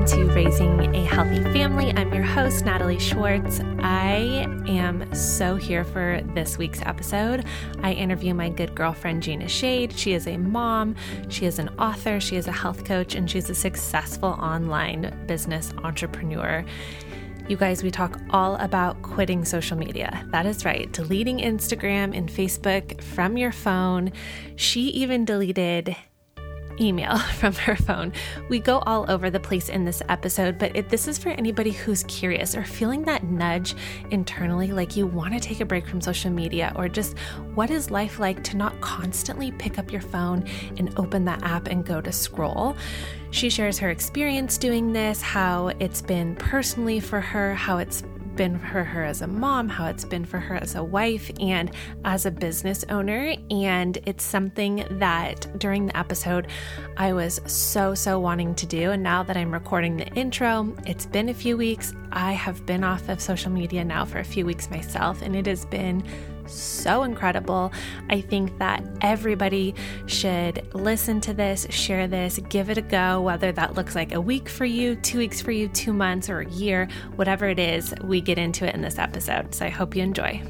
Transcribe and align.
welcome 0.00 0.18
to 0.18 0.32
Raising 0.32 0.94
a 0.94 1.04
Healthy 1.04 1.42
Family. 1.52 1.92
I'm 1.94 2.14
your 2.14 2.22
host, 2.22 2.64
Natalie 2.64 2.98
Schwartz. 2.98 3.60
I 3.80 4.46
am 4.66 5.14
so 5.14 5.56
here 5.56 5.84
for 5.84 6.22
this 6.34 6.56
week's 6.56 6.80
episode. 6.82 7.44
I 7.82 7.92
interview 7.92 8.32
my 8.32 8.48
good 8.48 8.74
girlfriend, 8.74 9.22
Gina 9.22 9.44
Schade. 9.44 9.92
She 9.94 10.14
is 10.14 10.26
a 10.26 10.38
mom, 10.38 10.96
she 11.28 11.44
is 11.44 11.58
an 11.58 11.68
author, 11.78 12.18
she 12.18 12.36
is 12.36 12.46
a 12.46 12.52
health 12.52 12.86
coach, 12.86 13.14
and 13.14 13.30
she's 13.30 13.50
a 13.50 13.54
successful 13.54 14.30
online 14.30 15.14
business 15.26 15.74
entrepreneur. 15.84 16.64
You 17.46 17.58
guys, 17.58 17.82
we 17.82 17.90
talk 17.90 18.18
all 18.30 18.54
about 18.56 19.02
quitting 19.02 19.44
social 19.44 19.76
media. 19.76 20.26
That 20.30 20.46
is 20.46 20.64
right, 20.64 20.90
deleting 20.92 21.40
Instagram 21.40 22.16
and 22.16 22.30
Facebook 22.30 23.02
from 23.02 23.36
your 23.36 23.52
phone. 23.52 24.12
She 24.56 24.82
even 24.90 25.26
deleted 25.26 25.94
email 26.80 27.18
from 27.38 27.54
her 27.54 27.76
phone. 27.76 28.12
We 28.48 28.58
go 28.58 28.78
all 28.80 29.10
over 29.10 29.30
the 29.30 29.40
place 29.40 29.68
in 29.68 29.84
this 29.84 30.02
episode, 30.08 30.58
but 30.58 30.74
it, 30.76 30.88
this 30.88 31.08
is 31.08 31.18
for 31.18 31.30
anybody 31.30 31.70
who's 31.70 32.02
curious 32.04 32.54
or 32.54 32.64
feeling 32.64 33.02
that 33.04 33.24
nudge 33.24 33.74
internally, 34.10 34.72
like 34.72 34.96
you 34.96 35.06
want 35.06 35.34
to 35.34 35.40
take 35.40 35.60
a 35.60 35.64
break 35.64 35.86
from 35.86 36.00
social 36.00 36.30
media, 36.30 36.72
or 36.76 36.88
just 36.88 37.18
what 37.54 37.70
is 37.70 37.90
life 37.90 38.18
like 38.18 38.42
to 38.44 38.56
not 38.56 38.80
constantly 38.80 39.52
pick 39.52 39.78
up 39.78 39.92
your 39.92 40.00
phone 40.00 40.46
and 40.78 40.92
open 40.98 41.24
that 41.24 41.42
app 41.42 41.68
and 41.68 41.84
go 41.84 42.00
to 42.00 42.12
scroll. 42.12 42.76
She 43.32 43.48
shares 43.48 43.78
her 43.78 43.90
experience 43.90 44.58
doing 44.58 44.92
this, 44.92 45.22
how 45.22 45.68
it's 45.78 46.02
been 46.02 46.34
personally 46.36 46.98
for 46.98 47.20
her, 47.20 47.54
how 47.54 47.78
it's 47.78 48.02
been 48.36 48.58
for 48.58 48.84
her 48.84 49.04
as 49.04 49.22
a 49.22 49.26
mom, 49.26 49.68
how 49.68 49.86
it's 49.86 50.04
been 50.04 50.24
for 50.24 50.38
her 50.38 50.56
as 50.56 50.74
a 50.74 50.82
wife, 50.82 51.30
and 51.40 51.70
as 52.04 52.26
a 52.26 52.30
business 52.30 52.84
owner. 52.88 53.34
And 53.50 53.98
it's 54.06 54.24
something 54.24 54.84
that 54.92 55.46
during 55.58 55.86
the 55.86 55.96
episode 55.96 56.48
I 56.96 57.12
was 57.12 57.40
so, 57.46 57.94
so 57.94 58.18
wanting 58.18 58.54
to 58.56 58.66
do. 58.66 58.90
And 58.90 59.02
now 59.02 59.22
that 59.22 59.36
I'm 59.36 59.52
recording 59.52 59.96
the 59.96 60.06
intro, 60.14 60.74
it's 60.86 61.06
been 61.06 61.28
a 61.28 61.34
few 61.34 61.56
weeks. 61.56 61.92
I 62.12 62.32
have 62.32 62.66
been 62.66 62.82
off 62.82 63.08
of 63.08 63.20
social 63.20 63.50
media 63.50 63.84
now 63.84 64.04
for 64.04 64.18
a 64.18 64.24
few 64.24 64.44
weeks 64.44 64.70
myself, 64.70 65.22
and 65.22 65.36
it 65.36 65.46
has 65.46 65.64
been 65.64 66.02
so 66.46 67.04
incredible. 67.04 67.72
I 68.08 68.20
think 68.20 68.58
that 68.58 68.82
everybody 69.00 69.74
should 70.06 70.74
listen 70.74 71.20
to 71.22 71.32
this, 71.32 71.66
share 71.70 72.08
this, 72.08 72.38
give 72.48 72.70
it 72.70 72.78
a 72.78 72.82
go, 72.82 73.20
whether 73.20 73.52
that 73.52 73.74
looks 73.74 73.94
like 73.94 74.12
a 74.12 74.20
week 74.20 74.48
for 74.48 74.64
you, 74.64 74.96
two 74.96 75.18
weeks 75.18 75.40
for 75.40 75.52
you, 75.52 75.68
two 75.68 75.92
months, 75.92 76.28
or 76.28 76.40
a 76.40 76.50
year, 76.50 76.88
whatever 77.16 77.48
it 77.48 77.58
is, 77.58 77.94
we 78.02 78.20
get 78.20 78.38
into 78.38 78.66
it 78.66 78.74
in 78.74 78.82
this 78.82 78.98
episode. 78.98 79.54
So 79.54 79.66
I 79.66 79.68
hope 79.68 79.94
you 79.94 80.02
enjoy. 80.02 80.42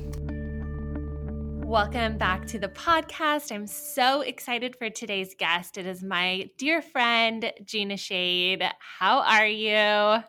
Welcome 1.71 2.19
back 2.19 2.47
to 2.47 2.59
the 2.59 2.69
podcast. 2.69 3.53
I'm 3.53 3.67
so 3.67 4.23
excited 4.23 4.75
for 4.75 4.91
today's 4.91 5.35
guest. 5.39 5.79
It 5.79 5.87
is 5.87 6.03
my 6.03 6.51
dear 6.59 6.83
friend, 6.83 7.53
Gina 7.65 7.95
Schade. 7.95 8.69
How 8.81 9.21
are 9.21 9.47
you? 9.47 10.25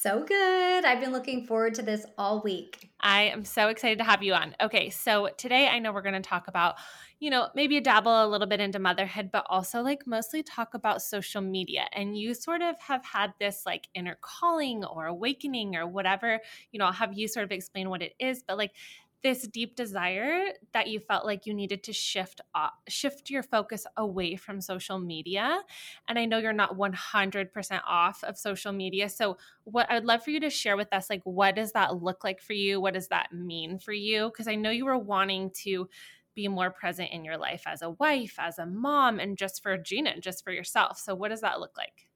So 0.00 0.22
good. 0.22 0.84
I've 0.84 1.00
been 1.00 1.10
looking 1.10 1.44
forward 1.44 1.74
to 1.74 1.82
this 1.82 2.06
all 2.16 2.40
week. 2.40 2.88
I 3.00 3.22
am 3.22 3.44
so 3.44 3.66
excited 3.66 3.98
to 3.98 4.04
have 4.04 4.22
you 4.22 4.32
on. 4.32 4.54
Okay, 4.60 4.90
so 4.90 5.30
today 5.36 5.66
I 5.66 5.80
know 5.80 5.92
we're 5.92 6.02
going 6.02 6.14
to 6.14 6.20
talk 6.20 6.46
about, 6.46 6.76
you 7.18 7.30
know, 7.30 7.48
maybe 7.56 7.80
dabble 7.80 8.24
a 8.24 8.28
little 8.28 8.46
bit 8.46 8.60
into 8.60 8.78
motherhood, 8.78 9.30
but 9.32 9.44
also 9.48 9.82
like 9.82 10.06
mostly 10.06 10.44
talk 10.44 10.74
about 10.74 11.02
social 11.02 11.42
media. 11.42 11.86
And 11.92 12.16
you 12.16 12.34
sort 12.34 12.62
of 12.62 12.80
have 12.80 13.04
had 13.04 13.32
this 13.40 13.64
like 13.66 13.88
inner 13.92 14.16
calling 14.20 14.84
or 14.84 15.06
awakening 15.06 15.74
or 15.74 15.84
whatever, 15.88 16.38
you 16.70 16.78
know, 16.78 16.84
I'll 16.84 16.92
have 16.92 17.18
you 17.18 17.26
sort 17.26 17.42
of 17.42 17.50
explain 17.50 17.90
what 17.90 18.00
it 18.00 18.14
is, 18.20 18.44
but 18.46 18.56
like 18.56 18.76
this 19.22 19.46
deep 19.48 19.74
desire 19.74 20.52
that 20.72 20.88
you 20.88 21.00
felt 21.00 21.24
like 21.24 21.46
you 21.46 21.52
needed 21.52 21.82
to 21.84 21.92
shift 21.92 22.40
off, 22.54 22.72
shift 22.88 23.30
your 23.30 23.42
focus 23.42 23.86
away 23.96 24.36
from 24.36 24.60
social 24.60 24.98
media 24.98 25.60
and 26.08 26.18
i 26.18 26.24
know 26.24 26.38
you're 26.38 26.52
not 26.52 26.76
100% 26.76 27.80
off 27.86 28.22
of 28.24 28.38
social 28.38 28.72
media 28.72 29.08
so 29.08 29.36
what 29.64 29.90
i'd 29.90 30.04
love 30.04 30.22
for 30.22 30.30
you 30.30 30.40
to 30.40 30.50
share 30.50 30.76
with 30.76 30.92
us 30.92 31.10
like 31.10 31.22
what 31.24 31.54
does 31.56 31.72
that 31.72 32.02
look 32.02 32.24
like 32.24 32.40
for 32.40 32.52
you? 32.52 32.80
What 32.80 32.94
does 32.94 33.08
that 33.08 33.32
mean 33.32 33.78
for 33.78 33.92
you? 33.92 34.30
Because 34.30 34.48
i 34.48 34.54
know 34.54 34.70
you 34.70 34.84
were 34.84 34.98
wanting 34.98 35.50
to 35.62 35.88
be 36.34 36.48
more 36.48 36.70
present 36.70 37.10
in 37.10 37.24
your 37.24 37.36
life 37.36 37.64
as 37.66 37.82
a 37.82 37.90
wife 37.90 38.36
as 38.38 38.58
a 38.58 38.66
mom 38.66 39.18
and 39.18 39.36
just 39.36 39.62
for 39.62 39.76
gina 39.76 40.20
just 40.20 40.44
for 40.44 40.52
yourself 40.52 40.96
so 40.98 41.14
what 41.14 41.30
does 41.30 41.40
that 41.40 41.58
look 41.58 41.76
like 41.76 42.07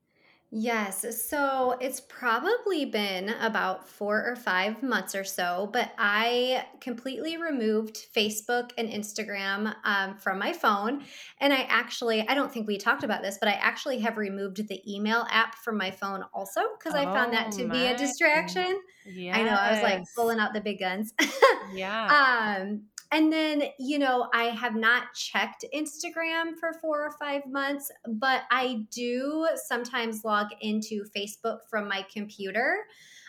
Yes. 0.55 1.27
So 1.31 1.79
it's 1.81 1.99
probably 1.99 2.85
been 2.85 3.31
about 3.41 3.89
four 3.89 4.23
or 4.23 4.37
five 4.37 4.83
months 4.83 5.15
or 5.15 5.25
so, 5.25 5.71
but 5.73 5.91
I 5.97 6.67
completely 6.79 7.39
removed 7.39 8.09
Facebook 8.15 8.73
and 8.77 8.87
Instagram 8.87 9.75
um, 9.85 10.15
from 10.19 10.39
my 10.39 10.53
phone. 10.53 11.05
And 11.41 11.55
I 11.55 11.63
actually, 11.71 12.29
I 12.29 12.35
don't 12.35 12.53
think 12.53 12.69
we 12.69 12.77
talked 12.77 13.03
about 13.03 13.23
this, 13.23 13.39
but 13.41 13.49
I 13.49 13.53
actually 13.53 14.01
have 14.01 14.19
removed 14.19 14.69
the 14.69 14.83
email 14.87 15.27
app 15.31 15.55
from 15.55 15.79
my 15.79 15.91
phone 15.91 16.23
also 16.35 16.61
because 16.79 16.93
I 16.93 17.05
found 17.05 17.33
that 17.33 17.51
to 17.53 17.65
oh, 17.65 17.69
be 17.71 17.87
a 17.87 17.97
distraction. 17.97 18.79
Yes. 19.07 19.39
I 19.39 19.43
know. 19.45 19.55
I 19.55 19.73
was 19.73 19.83
like 19.83 20.05
pulling 20.15 20.39
out 20.39 20.53
the 20.53 20.61
big 20.61 20.79
guns. 20.81 21.15
yeah. 21.73 22.59
Um, 22.61 22.83
and 23.13 23.33
then, 23.33 23.65
you 23.79 23.99
know, 23.99 24.29
I 24.33 24.45
have 24.45 24.75
not 24.75 25.13
checked 25.15 25.67
Instagram 25.75 26.57
for 26.59 26.73
four 26.73 27.05
or 27.05 27.13
five 27.13 27.47
months, 27.47 27.93
but 28.09 28.43
I 28.51 28.87
do 28.91 29.49
sometimes 29.55 30.25
log 30.25 30.49
into 30.63 31.05
Facebook 31.15 31.59
from 31.69 31.89
my 31.89 32.07
computer 32.13 32.79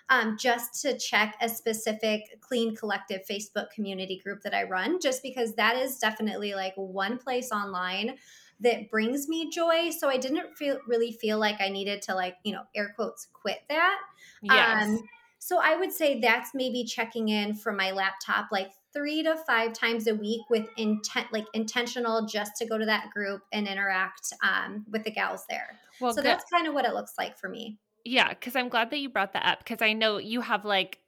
um, 0.09 0.37
just 0.39 0.81
to 0.81 0.97
check 0.97 1.35
a 1.41 1.49
specific 1.49 2.39
Clean 2.41 2.75
Collective 2.75 3.21
Facebook 3.29 3.71
community 3.71 4.21
group 4.23 4.41
that 4.43 4.53
I 4.53 4.63
run, 4.63 4.99
just 5.01 5.21
because 5.21 5.53
that 5.55 5.75
is 5.75 5.97
definitely 5.97 6.53
like 6.53 6.73
one 6.75 7.17
place 7.17 7.51
online 7.51 8.15
that 8.59 8.89
brings 8.89 9.27
me 9.27 9.49
joy. 9.49 9.89
So 9.89 10.09
I 10.09 10.17
didn't 10.17 10.55
feel 10.55 10.77
really 10.87 11.11
feel 11.11 11.39
like 11.39 11.59
I 11.59 11.69
needed 11.69 12.01
to 12.03 12.15
like, 12.15 12.35
you 12.43 12.53
know, 12.53 12.63
air 12.75 12.93
quotes 12.95 13.27
quit 13.33 13.59
that. 13.69 13.99
Yes. 14.41 14.83
Um, 14.83 14.99
so 15.39 15.59
I 15.61 15.75
would 15.75 15.91
say 15.91 16.21
that's 16.21 16.51
maybe 16.53 16.85
checking 16.85 17.27
in 17.27 17.55
from 17.55 17.75
my 17.75 17.91
laptop 17.91 18.47
like 18.49 18.71
three 18.93 19.23
to 19.23 19.35
five 19.47 19.73
times 19.73 20.07
a 20.07 20.15
week 20.15 20.41
with 20.49 20.67
intent, 20.77 21.27
like 21.31 21.45
intentional, 21.53 22.25
just 22.25 22.55
to 22.57 22.65
go 22.65 22.77
to 22.77 22.85
that 22.85 23.09
group 23.11 23.41
and 23.51 23.67
interact 23.67 24.33
um, 24.43 24.85
with 24.91 25.03
the 25.03 25.11
gals 25.11 25.45
there. 25.49 25.79
Well, 25.99 26.13
so 26.13 26.21
good. 26.21 26.25
that's 26.25 26.45
kind 26.51 26.67
of 26.67 26.73
what 26.73 26.85
it 26.85 26.93
looks 26.93 27.13
like 27.17 27.37
for 27.37 27.49
me. 27.49 27.79
Yeah, 28.05 28.29
because 28.29 28.55
I'm 28.55 28.69
glad 28.69 28.91
that 28.91 28.99
you 28.99 29.09
brought 29.09 29.33
that 29.33 29.45
up 29.45 29.59
because 29.59 29.81
I 29.81 29.93
know 29.93 30.17
you 30.17 30.41
have 30.41 30.65
like 30.65 30.99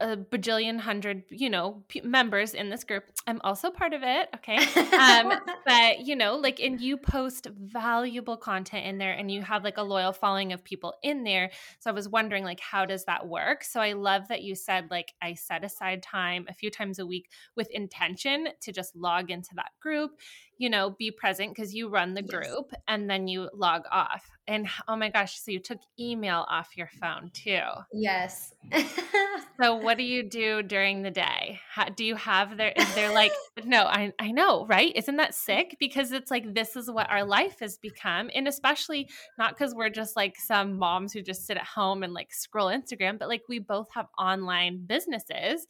a 0.00 0.16
bajillion 0.16 0.80
hundred, 0.80 1.24
you 1.28 1.50
know, 1.50 1.82
p- 1.88 2.00
members 2.00 2.54
in 2.54 2.70
this 2.70 2.84
group. 2.84 3.04
I'm 3.26 3.40
also 3.44 3.70
part 3.70 3.92
of 3.92 4.02
it. 4.02 4.28
Okay. 4.36 4.58
Um, 5.00 5.32
but, 5.64 6.00
you 6.00 6.14
know, 6.14 6.36
like, 6.36 6.60
and 6.60 6.78
you 6.80 6.96
post 6.96 7.46
valuable 7.58 8.36
content 8.36 8.86
in 8.86 8.98
there 8.98 9.12
and 9.12 9.30
you 9.30 9.40
have 9.40 9.64
like 9.64 9.78
a 9.78 9.82
loyal 9.82 10.12
following 10.12 10.52
of 10.52 10.62
people 10.62 10.94
in 11.02 11.24
there. 11.24 11.50
So 11.78 11.90
I 11.90 11.94
was 11.94 12.08
wondering, 12.08 12.44
like, 12.44 12.60
how 12.60 12.84
does 12.84 13.04
that 13.06 13.26
work? 13.26 13.64
So 13.64 13.80
I 13.80 13.94
love 13.94 14.28
that 14.28 14.42
you 14.42 14.54
said, 14.54 14.88
like, 14.90 15.14
I 15.22 15.34
set 15.34 15.64
aside 15.64 16.02
time 16.02 16.44
a 16.48 16.54
few 16.54 16.70
times 16.70 16.98
a 16.98 17.06
week 17.06 17.30
with 17.56 17.70
intention 17.70 18.48
to 18.60 18.72
just 18.72 18.94
log 18.94 19.30
into 19.30 19.50
that 19.54 19.70
group 19.80 20.12
you 20.60 20.68
know, 20.68 20.90
be 20.90 21.10
present 21.10 21.54
because 21.54 21.74
you 21.74 21.88
run 21.88 22.12
the 22.12 22.20
group 22.20 22.66
yes. 22.70 22.80
and 22.86 23.08
then 23.08 23.26
you 23.26 23.48
log 23.54 23.84
off. 23.90 24.28
And 24.46 24.68
oh 24.86 24.94
my 24.94 25.08
gosh, 25.08 25.40
so 25.40 25.50
you 25.50 25.58
took 25.58 25.78
email 25.98 26.44
off 26.50 26.76
your 26.76 26.90
phone 27.00 27.30
too. 27.32 27.62
Yes. 27.94 28.52
so 29.62 29.76
what 29.76 29.96
do 29.96 30.04
you 30.04 30.22
do 30.22 30.62
during 30.62 31.00
the 31.00 31.10
day? 31.10 31.60
How, 31.72 31.86
do 31.86 32.04
you 32.04 32.14
have 32.16 32.58
there 32.58 32.74
is 32.76 32.94
there 32.94 33.10
like 33.10 33.32
no, 33.64 33.84
I 33.84 34.12
I 34.18 34.32
know, 34.32 34.66
right? 34.66 34.92
Isn't 34.94 35.16
that 35.16 35.30
mm. 35.30 35.34
sick? 35.34 35.76
Because 35.80 36.12
it's 36.12 36.30
like 36.30 36.52
this 36.52 36.76
is 36.76 36.90
what 36.90 37.08
our 37.08 37.24
life 37.24 37.60
has 37.60 37.78
become. 37.78 38.30
And 38.34 38.46
especially 38.46 39.08
not 39.38 39.56
because 39.56 39.74
we're 39.74 39.88
just 39.88 40.14
like 40.14 40.36
some 40.36 40.78
moms 40.78 41.14
who 41.14 41.22
just 41.22 41.46
sit 41.46 41.56
at 41.56 41.64
home 41.64 42.02
and 42.02 42.12
like 42.12 42.34
scroll 42.34 42.68
Instagram, 42.68 43.18
but 43.18 43.30
like 43.30 43.44
we 43.48 43.60
both 43.60 43.88
have 43.94 44.08
online 44.18 44.84
businesses 44.84 45.66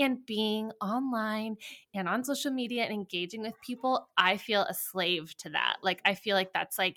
and 0.00 0.24
being 0.26 0.72
online 0.80 1.56
and 1.94 2.08
on 2.08 2.24
social 2.24 2.50
media 2.50 2.84
and 2.84 2.92
engaging 2.92 3.42
with 3.42 3.54
people, 3.64 4.08
I 4.16 4.36
feel 4.36 4.62
a 4.62 4.74
slave 4.74 5.36
to 5.38 5.50
that. 5.50 5.76
Like 5.82 6.00
I 6.04 6.14
feel 6.14 6.36
like 6.36 6.52
that's 6.52 6.78
like 6.78 6.96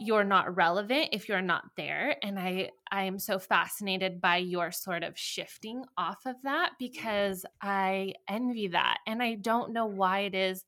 you're 0.00 0.24
not 0.24 0.54
relevant 0.56 1.08
if 1.12 1.28
you're 1.28 1.42
not 1.42 1.64
there 1.76 2.16
and 2.22 2.38
i 2.38 2.70
i 2.92 3.02
am 3.02 3.18
so 3.18 3.38
fascinated 3.38 4.20
by 4.20 4.36
your 4.36 4.70
sort 4.70 5.02
of 5.02 5.18
shifting 5.18 5.84
off 5.96 6.24
of 6.24 6.36
that 6.42 6.72
because 6.78 7.44
i 7.60 8.14
envy 8.28 8.68
that 8.68 8.98
and 9.06 9.22
i 9.22 9.34
don't 9.34 9.72
know 9.72 9.86
why 9.86 10.20
it 10.20 10.34
is 10.34 10.64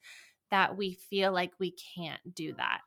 that 0.50 0.76
we 0.76 0.94
feel 0.94 1.32
like 1.32 1.52
we 1.60 1.70
can't 1.96 2.34
do 2.34 2.52
that 2.54 2.80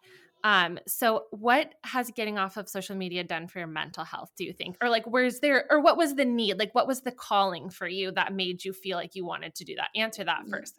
um, 0.43 0.77
so 0.87 1.25
what 1.31 1.73
has 1.83 2.11
getting 2.11 2.37
off 2.37 2.57
of 2.57 2.67
social 2.67 2.95
media 2.95 3.23
done 3.23 3.47
for 3.47 3.59
your 3.59 3.67
mental 3.67 4.03
health, 4.03 4.31
do 4.37 4.43
you 4.43 4.51
think? 4.51 4.75
Or 4.81 4.89
like 4.89 5.05
where's 5.05 5.39
there 5.39 5.65
or 5.69 5.79
what 5.79 5.97
was 5.97 6.15
the 6.15 6.25
need? 6.25 6.59
Like 6.59 6.75
what 6.75 6.87
was 6.87 7.01
the 7.01 7.11
calling 7.11 7.69
for 7.69 7.87
you 7.87 8.11
that 8.11 8.33
made 8.33 8.65
you 8.65 8.73
feel 8.73 8.97
like 8.97 9.15
you 9.15 9.25
wanted 9.25 9.55
to 9.55 9.63
do 9.63 9.75
that? 9.75 9.89
Answer 9.95 10.25
that 10.25 10.47
first. 10.49 10.75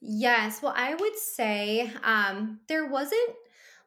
Yes. 0.00 0.62
Well, 0.62 0.74
I 0.74 0.94
would 0.94 1.16
say 1.16 1.90
um 2.02 2.60
there 2.66 2.86
wasn't 2.86 3.30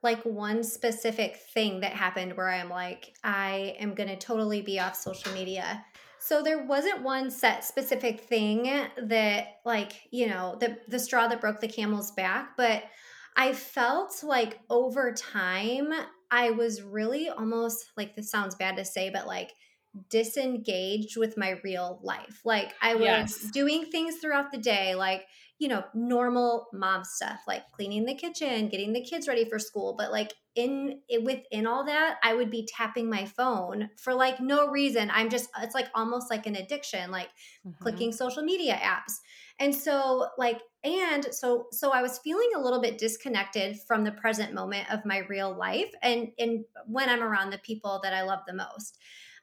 like 0.03 0.23
one 0.23 0.63
specific 0.63 1.37
thing 1.37 1.79
that 1.79 1.93
happened 1.93 2.37
where 2.37 2.49
I'm 2.49 2.69
like, 2.69 3.15
I 3.23 3.75
am 3.79 3.95
going 3.95 4.09
to 4.09 4.15
totally 4.15 4.61
be 4.61 4.79
off 4.79 4.95
social 4.95 5.33
media. 5.33 5.83
So 6.19 6.43
there 6.43 6.63
wasn't 6.63 7.01
one 7.01 7.31
set 7.31 7.63
specific 7.63 8.21
thing 8.21 8.87
that 9.01 9.47
like, 9.65 9.93
you 10.11 10.27
know, 10.27 10.57
the 10.59 10.77
the 10.87 10.99
straw 10.99 11.27
that 11.27 11.41
broke 11.41 11.59
the 11.59 11.67
camel's 11.67 12.11
back, 12.11 12.55
but 12.57 12.83
I 13.38 13.54
felt 13.54 14.24
like 14.24 14.60
over 14.69 15.13
time, 15.13 15.94
I 16.31 16.50
was 16.50 16.81
really 16.81 17.30
almost 17.30 17.92
like 17.95 18.16
this 18.16 18.31
sounds 18.31 18.56
bad 18.56 18.75
to 18.78 18.84
say, 18.84 19.12
but 19.12 19.28
like 19.28 19.54
disengaged 20.10 21.18
with 21.18 21.38
my 21.38 21.60
real 21.63 22.00
life. 22.04 22.42
Like 22.44 22.74
I 22.81 22.95
was 22.95 23.06
yes. 23.06 23.51
doing 23.51 23.86
things 23.86 24.18
throughout 24.18 24.51
the 24.51 24.57
day, 24.57 24.95
like, 24.95 25.25
you 25.60 25.68
know, 25.68 25.84
normal 25.94 26.68
mom 26.74 27.04
stuff, 27.04 27.39
like 27.48 27.63
cleaning 27.72 28.06
the 28.06 28.13
kitchen, 28.13 28.69
getting 28.69 28.94
the 28.94 29.04
kids 29.04 29.28
ready 29.28 29.45
for 29.45 29.57
school. 29.57 29.95
But 29.98 30.12
like 30.12 30.34
in 30.56 31.00
within 31.24 31.66
all 31.66 31.86
that, 31.86 32.18
I 32.24 32.34
would 32.34 32.51
be 32.51 32.68
tapping 32.75 33.10
my 33.10 33.25
phone 33.25 33.89
for 33.98 34.13
like 34.13 34.39
no 34.39 34.68
reason. 34.68 35.10
I'm 35.12 35.30
just, 35.30 35.50
it's 35.62 35.74
like 35.75 35.88
almost 35.95 36.30
like 36.30 36.45
an 36.45 36.56
addiction, 36.56 37.10
like 37.12 37.30
mm-hmm. 37.66 37.72
clicking 37.81 38.12
social 38.12 38.44
media 38.44 38.75
apps. 38.75 39.13
And 39.60 39.74
so 39.74 40.28
like 40.38 40.62
and 40.88 41.28
so 41.31 41.68
so 41.72 41.92
I 41.92 42.01
was 42.01 42.19
feeling 42.19 42.50
a 42.56 42.62
little 42.62 42.81
bit 42.81 42.98
disconnected 42.98 43.80
from 43.88 44.04
the 44.04 44.12
present 44.12 44.54
moment 44.54 44.92
of 44.92 45.06
my 45.06 45.19
real 45.30 45.56
life 45.56 45.92
and 46.01 46.30
and 46.39 46.66
when 46.86 47.10
I'm 47.10 47.24
around 47.24 47.51
the 47.51 47.57
people 47.60 48.00
that 48.04 48.13
I 48.13 48.24
love 48.24 48.42
the 48.48 48.54
most. 48.54 48.98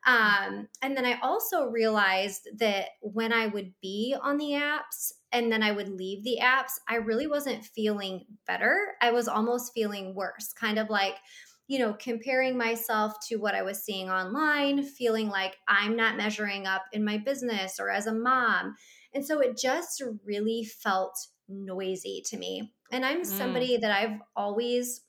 Um, 0.06 0.68
and 0.82 0.96
then 0.96 1.06
I 1.06 1.18
also 1.20 1.64
realized 1.66 2.48
that 2.58 2.90
when 3.00 3.32
I 3.32 3.46
would 3.46 3.72
be 3.80 4.14
on 4.20 4.36
the 4.36 4.50
apps 4.50 5.12
and 5.32 5.50
then 5.50 5.62
I 5.62 5.72
would 5.72 5.88
leave 5.88 6.22
the 6.24 6.40
apps, 6.42 6.72
I 6.86 6.96
really 6.96 7.26
wasn't 7.26 7.64
feeling 7.64 8.26
better. 8.46 8.96
I 9.00 9.12
was 9.12 9.28
almost 9.28 9.72
feeling 9.72 10.14
worse, 10.14 10.52
kind 10.52 10.78
of 10.78 10.90
like, 10.90 11.16
you 11.68 11.78
know, 11.78 11.94
comparing 11.94 12.58
myself 12.58 13.14
to 13.28 13.36
what 13.36 13.54
I 13.54 13.62
was 13.62 13.82
seeing 13.82 14.10
online, 14.10 14.82
feeling 14.82 15.28
like 15.28 15.56
I'm 15.68 15.96
not 15.96 16.18
measuring 16.18 16.66
up 16.66 16.82
in 16.92 17.02
my 17.02 17.16
business 17.16 17.80
or 17.80 17.88
as 17.88 18.06
a 18.06 18.14
mom. 18.14 18.74
And 19.14 19.24
so 19.24 19.40
it 19.40 19.56
just 19.56 20.02
really 20.26 20.64
felt 20.64 21.16
noisy 21.48 22.22
to 22.26 22.36
me. 22.36 22.72
And 22.90 23.04
I'm 23.04 23.22
mm. 23.22 23.26
somebody 23.26 23.76
that 23.78 23.90
I've 23.90 24.20
always 24.36 25.02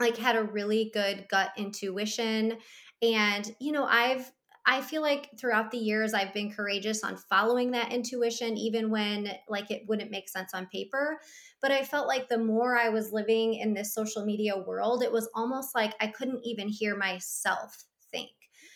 like 0.00 0.16
had 0.16 0.36
a 0.36 0.42
really 0.42 0.90
good 0.92 1.26
gut 1.30 1.50
intuition 1.56 2.58
and, 3.02 3.54
you 3.60 3.72
know, 3.72 3.84
I've 3.84 4.30
I 4.64 4.80
feel 4.80 5.02
like 5.02 5.28
throughout 5.40 5.72
the 5.72 5.78
years 5.78 6.14
I've 6.14 6.32
been 6.32 6.52
courageous 6.52 7.02
on 7.02 7.16
following 7.16 7.72
that 7.72 7.92
intuition 7.92 8.56
even 8.56 8.90
when 8.90 9.28
like 9.48 9.72
it 9.72 9.82
wouldn't 9.88 10.12
make 10.12 10.28
sense 10.28 10.54
on 10.54 10.66
paper 10.66 11.18
but 11.60 11.72
I 11.72 11.82
felt 11.82 12.06
like 12.06 12.28
the 12.28 12.38
more 12.38 12.78
I 12.78 12.88
was 12.88 13.12
living 13.12 13.54
in 13.54 13.74
this 13.74 13.92
social 13.92 14.24
media 14.24 14.56
world 14.56 15.02
it 15.02 15.10
was 15.10 15.28
almost 15.34 15.74
like 15.74 15.94
I 16.00 16.06
couldn't 16.06 16.42
even 16.44 16.68
hear 16.68 16.96
myself 16.96 17.76
think. 18.12 18.30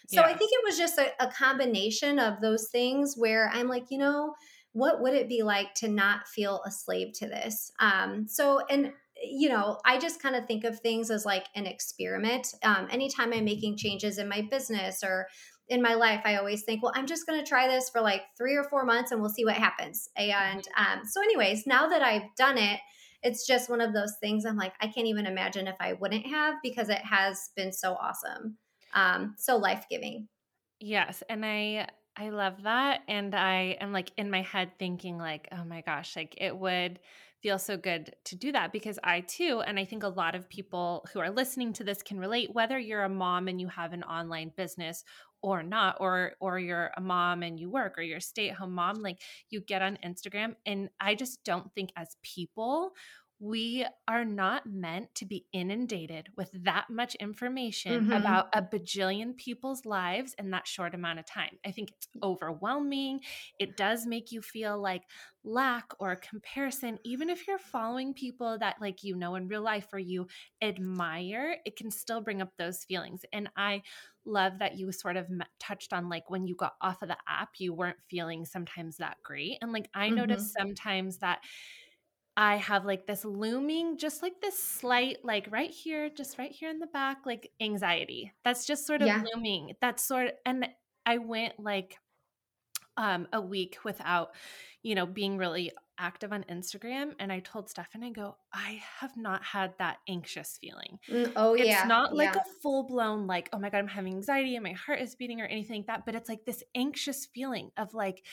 So 0.09 0.21
yes. 0.21 0.25
I 0.25 0.35
think 0.35 0.51
it 0.53 0.65
was 0.65 0.79
just 0.79 0.99
a, 0.99 1.11
a 1.21 1.31
combination 1.31 2.19
of 2.19 2.41
those 2.41 2.69
things 2.69 3.15
where 3.17 3.51
I'm 3.53 3.69
like, 3.69 3.87
you 3.91 3.99
know, 3.99 4.35
what 4.77 5.01
would 5.01 5.15
it 5.15 5.27
be 5.27 5.43
like 5.43 5.73
to 5.73 5.89
not 5.89 6.29
feel 6.29 6.61
a 6.67 6.71
slave 6.71 7.15
to 7.15 7.27
this? 7.27 7.73
Um, 7.81 8.29
so, 8.29 8.61
and 8.69 8.93
you 9.25 9.49
know, 9.49 9.79
I 9.87 9.99
just 9.99 10.21
kind 10.23 10.37
of 10.37 10.45
think 10.45 10.65
of 10.65 10.79
things 10.81 11.11
as 11.11 11.25
like 11.25 11.47
an 11.55 11.65
experiment. 11.65 12.49
Um, 12.63 12.87
anytime 12.91 13.33
I'm 13.33 13.47
making 13.47 13.79
changes 13.79 14.19
in 14.19 14.29
my 14.29 14.43
business 14.43 15.03
or 15.03 15.29
in 15.71 15.81
my 15.81 15.95
life, 15.95 16.21
I 16.27 16.37
always 16.37 16.63
think, 16.65 16.83
well, 16.83 16.93
I'm 16.95 17.07
just 17.07 17.27
going 17.27 17.43
to 17.43 17.49
try 17.49 17.69
this 17.69 17.89
for 17.89 18.03
like 18.03 18.21
three 18.37 18.55
or 18.55 18.65
four 18.65 18.85
months 18.85 19.13
and 19.13 19.21
we'll 19.23 19.31
see 19.31 19.47
what 19.47 19.55
happens. 19.55 20.11
And 20.15 20.69
um, 20.77 21.07
so, 21.07 21.23
anyways, 21.23 21.67
now 21.67 21.89
that 21.89 22.03
I've 22.03 22.35
done 22.37 22.59
it, 22.59 22.79
it's 23.23 23.47
just 23.47 23.71
one 23.71 23.81
of 23.81 23.95
those 23.95 24.17
things 24.21 24.45
I'm 24.45 24.59
like, 24.59 24.75
I 24.83 24.89
can't 24.89 25.07
even 25.07 25.25
imagine 25.25 25.69
if 25.69 25.77
I 25.81 25.95
wouldn't 25.95 26.27
have 26.27 26.57
because 26.63 26.91
it 26.91 26.99
has 26.99 27.49
been 27.57 27.73
so 27.73 27.95
awesome. 27.95 28.59
Um, 28.93 29.37
so 29.39 29.57
life 29.57 29.87
giving. 29.91 30.29
Yes. 30.81 31.23
And 31.31 31.47
I, 31.47 31.89
I 32.17 32.31
love 32.31 32.63
that. 32.63 33.03
And 33.09 33.35
I 33.35 33.77
am 33.81 33.93
like 33.93 34.11
in 34.17 34.31
my 34.31 34.43
head 34.43 34.73
thinking, 34.79 35.19
like, 35.19 35.49
oh 35.53 35.65
my 35.65 35.83
gosh, 35.83 36.17
like 36.17 36.35
it 36.39 36.57
would 36.57 36.99
feel 37.43 37.59
so 37.59 37.77
good 37.77 38.15
to 38.25 38.35
do 38.35 38.51
that 38.53 38.73
because 38.73 38.99
I 39.05 39.21
too, 39.21 39.63
and 39.67 39.79
I 39.79 39.85
think 39.85 40.03
a 40.03 40.09
lot 40.09 40.35
of 40.35 40.49
people 40.49 41.07
who 41.13 41.21
are 41.21 41.31
listening 41.31 41.75
to 41.75 41.85
this 41.85 42.03
can 42.03 42.19
relate, 42.19 42.55
whether 42.55 42.79
you're 42.79 43.05
a 43.05 43.09
mom 43.11 43.49
and 43.49 43.61
you 43.61 43.69
have 43.69 43.93
an 43.93 44.03
online 44.03 44.53
business 44.57 45.05
or 45.43 45.63
not, 45.63 45.99
or 46.01 46.33
or 46.41 46.59
you're 46.59 46.91
a 46.97 47.01
mom 47.03 47.43
and 47.43 47.61
you 47.61 47.69
work 47.71 47.99
or 47.99 48.03
you're 48.03 48.17
a 48.17 48.23
stay-at-home 48.23 48.73
mom, 48.73 49.03
like 49.03 49.21
you 49.51 49.61
get 49.61 49.83
on 49.83 49.99
Instagram. 50.05 50.55
And 50.65 50.89
I 50.99 51.15
just 51.15 51.45
don't 51.45 51.71
think 51.75 51.91
as 51.97 52.17
people 52.23 52.93
we 53.39 53.87
are 54.09 54.25
not 54.25 54.65
meant 54.67 55.15
to 55.15 55.27
be 55.27 55.45
inundated 55.53 56.29
with 56.37 56.51
that 56.65 56.87
much 56.89 57.15
information 57.17 58.05
mm-hmm. 58.05 58.13
about 58.13 58.49
a 58.55 58.63
bajillion 58.63 59.37
people's 59.37 59.85
lives 59.85 60.35
in 60.39 60.51
that 60.51 60.67
short 60.67 60.95
amount 60.95 61.19
of 61.19 61.27
time. 61.27 61.59
I 61.65 61.71
think 61.71 61.91
it's 61.91 62.09
overwhelming. 62.23 63.21
It 63.59 63.77
does 63.77 64.07
make 64.07 64.33
you 64.33 64.41
feel 64.41 64.81
like 64.81 65.03
lack 65.45 65.93
or 66.01 66.17
comparison, 66.17 66.99
even 67.05 67.29
if 67.29 67.47
you're 67.47 67.59
following 67.59 68.15
people 68.15 68.59
that 68.59 68.77
like 68.81 69.05
you 69.05 69.15
know 69.15 69.35
in 69.35 69.49
real 69.49 69.63
life 69.63 69.87
or 69.93 69.99
you 69.99 70.27
admire, 70.63 71.57
it 71.67 71.77
can 71.77 71.91
still 71.91 72.23
bring 72.23 72.41
up 72.41 72.53
those 72.59 72.85
feelings. 72.85 73.23
And 73.33 73.51
I 73.57 73.83
love 74.25 74.59
that 74.59 74.77
you 74.77 74.91
sort 74.93 75.17
of 75.17 75.27
touched 75.61 75.93
on 75.93 76.09
like 76.09 76.31
when 76.31 76.47
you 76.47 76.57
got 76.57 76.75
off 76.81 77.03
of 77.03 77.09
the 77.09 77.17
app, 77.29 77.51
you 77.59 77.73
weren't 77.75 77.99
feeling 78.11 78.45
sometimes 78.45 78.97
that 78.97 79.19
great. 79.23 79.59
And 79.63 79.73
like 79.73 79.89
I 79.95 80.07
mm-hmm. 80.07 80.17
noticed 80.17 80.55
sometimes 80.59 81.19
that 81.19 81.41
I 82.37 82.57
have 82.57 82.85
like 82.85 83.07
this 83.07 83.25
looming, 83.25 83.97
just 83.97 84.23
like 84.23 84.41
this 84.43 84.59
slight, 84.59 85.25
like 85.25 85.49
right 85.51 85.71
here, 85.71 86.11
just 86.11 86.39
right 86.39 86.53
here 86.53 86.69
in 86.69 86.79
the 86.79 86.87
back, 86.87 87.25
like 87.25 87.51
anxiety. 87.61 88.33
That's 88.45 88.67
just 88.67 88.87
sort 88.87 89.01
of 89.01 89.09
yeah. 89.09 89.25
looming. 89.35 89.75
That's 89.81 90.03
sort 90.03 90.27
of, 90.27 90.33
and 90.45 90.69
I 91.07 91.19
went 91.19 91.59
like 91.59 91.99
um 92.99 93.27
a 93.33 93.41
week 93.41 93.79
without, 93.85 94.31
you 94.83 94.95
know, 94.95 95.07
being 95.07 95.39
really 95.39 95.73
active 95.99 96.33
on 96.33 96.45
Instagram 96.51 97.13
and 97.19 97.33
I 97.33 97.41
told 97.41 97.69
Stefan, 97.69 98.03
I 98.03 98.11
go, 98.11 98.37
I 98.53 98.81
have 99.01 99.17
not 99.17 99.43
had 99.43 99.75
that 99.79 99.99
anxious 100.09 100.59
feeling. 100.61 100.99
Mm, 101.11 101.33
oh, 101.37 101.55
it's 101.55 101.67
yeah. 101.67 101.81
It's 101.81 101.89
not 101.89 102.15
like 102.15 102.35
yeah. 102.35 102.41
a 102.41 102.61
full 102.63 102.85
blown, 102.85 103.27
like, 103.27 103.49
oh 103.53 103.59
my 103.59 103.71
God, 103.71 103.79
I'm 103.79 103.89
having 103.89 104.15
anxiety 104.15 104.57
and 104.57 104.63
my 104.63 104.73
heart 104.73 105.01
is 105.01 105.15
beating 105.15 105.41
or 105.41 105.47
anything 105.47 105.81
like 105.81 105.87
that, 105.87 106.07
but 106.07 106.15
it's 106.15 106.29
like 106.29 106.45
this 106.45 106.63
anxious 106.75 107.27
feeling 107.27 107.71
of 107.77 107.95
like 107.95 108.25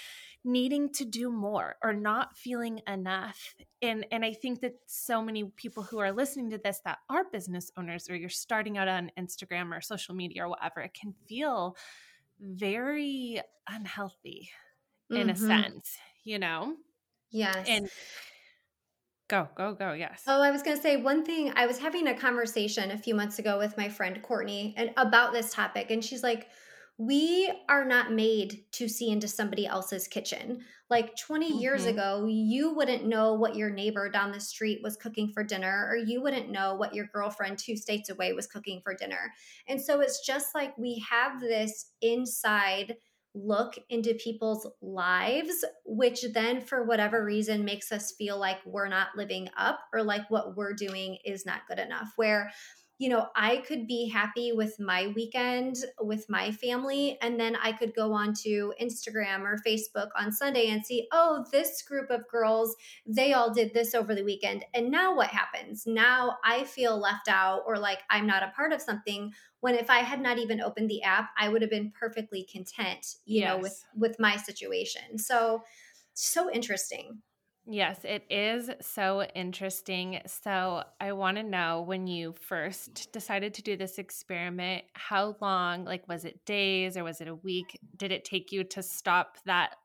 needing 0.44 0.92
to 0.94 1.06
do 1.06 1.32
more 1.32 1.76
or 1.84 1.94
not 1.94 2.38
feeling 2.38 2.82
enough. 2.88 3.56
And 3.82 4.06
and 4.12 4.24
I 4.26 4.34
think 4.34 4.62
that 4.62 4.74
so 4.88 5.22
many 5.22 5.46
people 5.56 5.84
who 5.84 6.00
are 6.00 6.12
listening 6.12 6.50
to 6.52 6.58
this 6.58 6.82
that 6.86 7.00
are 7.10 7.26
business 7.32 7.72
owners 7.78 8.10
or 8.10 8.16
you're 8.16 8.30
starting 8.30 8.78
out 8.78 8.88
on 8.88 9.12
Instagram 9.18 9.76
or 9.76 9.82
social 9.82 10.16
media 10.16 10.46
or 10.46 10.50
whatever, 10.50 10.82
it 10.82 10.94
can 10.94 11.14
feel 11.28 11.76
very 12.40 13.42
unhealthy 13.68 14.50
in 15.10 15.28
mm-hmm. 15.28 15.30
a 15.30 15.36
sense, 15.36 15.98
you 16.24 16.40
know? 16.40 16.76
Yes. 17.34 17.66
And 17.68 17.90
go, 19.28 19.50
go, 19.56 19.74
go. 19.74 19.92
Yes. 19.94 20.24
Oh, 20.28 20.42
I 20.42 20.52
was 20.52 20.62
going 20.62 20.78
to 20.78 20.82
say 20.82 20.98
one 20.98 21.26
thing. 21.26 21.52
I 21.56 21.66
was 21.66 21.80
having 21.80 22.08
a 22.08 22.18
conversation 22.18 22.92
a 22.92 22.98
few 22.98 23.16
months 23.16 23.40
ago 23.40 23.58
with 23.58 23.76
my 23.76 23.90
friend 23.90 24.22
Courtney 24.22 24.74
and 24.78 24.92
about 24.96 25.34
this 25.34 25.52
topic. 25.52 25.92
And 25.92 26.06
she's 26.06 26.24
like, 26.24 26.48
we 27.00 27.52
are 27.70 27.86
not 27.86 28.12
made 28.14 28.66
to 28.74 28.88
see 28.88 29.10
into 29.10 29.28
somebody 29.28 29.66
else's 29.66 30.08
kitchen. 30.08 30.62
Like 30.92 31.16
20 31.16 31.50
mm-hmm. 31.50 31.60
years 31.60 31.86
ago, 31.86 32.28
you 32.30 32.76
wouldn't 32.76 33.06
know 33.06 33.34
what 33.34 33.56
your 33.56 33.72
neighbor 33.72 34.10
down 34.10 34.32
the 34.32 34.40
street 34.40 34.82
was 34.84 34.96
cooking 34.96 35.32
for 35.34 35.44
dinner, 35.44 35.88
or 35.90 35.96
you 35.96 36.22
wouldn't 36.22 36.52
know 36.52 36.76
what 36.76 36.94
your 36.94 37.08
girlfriend 37.12 37.58
two 37.58 37.76
states 37.76 38.10
away 38.10 38.34
was 38.34 38.46
cooking 38.46 38.80
for 38.84 38.94
dinner. 38.94 39.34
And 39.68 39.82
so 39.82 40.02
it's 40.02 40.24
just 40.24 40.54
like 40.54 40.78
we 40.78 41.04
have 41.10 41.42
this 41.42 41.88
inside 42.04 42.96
look 43.36 43.76
into 43.90 44.14
people's 44.16 44.68
lives, 44.82 45.66
which 45.86 46.24
then, 46.34 46.62
for 46.62 46.86
whatever 46.86 47.24
reason, 47.24 47.66
makes 47.66 47.92
us 47.92 48.14
feel 48.18 48.38
like 48.38 48.58
we're 48.66 48.88
not 48.88 49.10
living 49.16 49.50
up 49.58 49.80
or 49.94 50.04
like 50.04 50.30
what 50.30 50.56
we're 50.56 50.74
doing 50.74 51.18
is 51.26 51.46
not 51.46 51.68
good 51.68 51.80
enough. 51.80 52.10
Where 52.16 52.52
you 53.04 53.10
know, 53.10 53.28
I 53.36 53.58
could 53.58 53.86
be 53.86 54.08
happy 54.08 54.54
with 54.54 54.80
my 54.80 55.08
weekend 55.08 55.76
with 56.00 56.30
my 56.30 56.52
family, 56.52 57.18
and 57.22 57.38
then 57.38 57.58
I 57.58 57.74
could 57.74 57.94
go 57.94 58.14
on 58.14 58.34
to 58.44 58.74
Instagram 58.82 59.42
or 59.42 59.60
Facebook 59.68 60.08
on 60.18 60.32
Sunday 60.32 60.70
and 60.70 60.86
see, 60.86 61.10
oh, 61.12 61.46
this 61.52 61.82
group 61.82 62.10
of 62.10 62.26
girls, 62.30 62.74
they 63.06 63.34
all 63.34 63.54
did 63.54 63.74
this 63.74 63.94
over 63.94 64.16
the 64.16 64.24
weekend. 64.24 64.64
And 64.74 64.90
now 64.90 65.14
what 65.14 65.28
happens? 65.28 65.84
Now 65.86 66.38
I 66.46 66.64
feel 66.64 66.98
left 66.98 67.28
out 67.28 67.64
or 67.68 67.78
like 67.78 68.00
I'm 68.10 68.26
not 68.26 68.42
a 68.42 68.54
part 68.56 68.72
of 68.72 68.82
something 68.82 69.34
when 69.60 69.76
if 69.76 69.90
I 69.90 70.00
had 70.00 70.22
not 70.22 70.38
even 70.38 70.62
opened 70.62 70.90
the 70.90 71.04
app, 71.04 71.32
I 71.38 71.50
would 71.50 71.62
have 71.62 71.72
been 71.72 71.92
perfectly 71.92 72.48
content, 72.50 73.16
you 73.26 73.42
yes. 73.42 73.50
know, 73.50 73.58
with 73.58 73.84
with 73.98 74.18
my 74.18 74.38
situation. 74.38 75.18
So 75.18 75.62
so 76.14 76.50
interesting. 76.50 77.22
Yes, 77.66 78.00
it 78.04 78.26
is 78.30 78.70
so 78.82 79.24
interesting. 79.36 80.20
So, 80.26 80.84
I 81.00 81.14
want 81.14 81.38
to 81.38 81.44
know 81.44 81.82
when 81.82 82.08
you 82.08 82.34
first 82.34 83.12
decided 83.14 83.54
to 83.54 83.62
do 83.62 83.78
this 83.78 84.00
experiment, 84.00 84.84
how 84.94 85.38
long, 85.40 85.86
like, 85.86 86.06
was 86.10 86.26
it 86.26 86.46
days 86.46 86.98
or 86.98 87.06
was 87.06 87.22
it 87.22 87.30
a 87.30 87.36
week? 87.36 87.80
Did 87.96 88.12
it 88.12 88.26
take 88.26 88.52
you 88.52 88.66
to 88.66 88.84
stop 88.84 89.38
that 89.46 89.76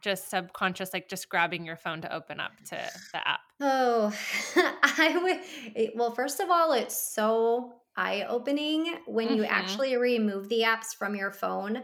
just 0.00 0.28
subconscious, 0.30 0.92
like 0.92 1.08
just 1.08 1.28
grabbing 1.28 1.64
your 1.64 1.76
phone 1.76 2.00
to 2.00 2.12
open 2.12 2.40
up 2.40 2.52
to 2.66 2.90
the 3.12 3.28
app? 3.28 3.40
Oh, 3.60 4.12
I 4.56 5.18
would. 5.22 5.90
Well, 5.94 6.12
first 6.12 6.40
of 6.40 6.50
all, 6.50 6.72
it's 6.72 7.14
so 7.14 7.74
eye 7.96 8.24
opening 8.28 8.96
when 9.06 9.28
mm-hmm. 9.28 9.36
you 9.36 9.44
actually 9.44 9.96
remove 9.96 10.48
the 10.48 10.62
apps 10.62 10.96
from 10.98 11.14
your 11.14 11.30
phone 11.30 11.82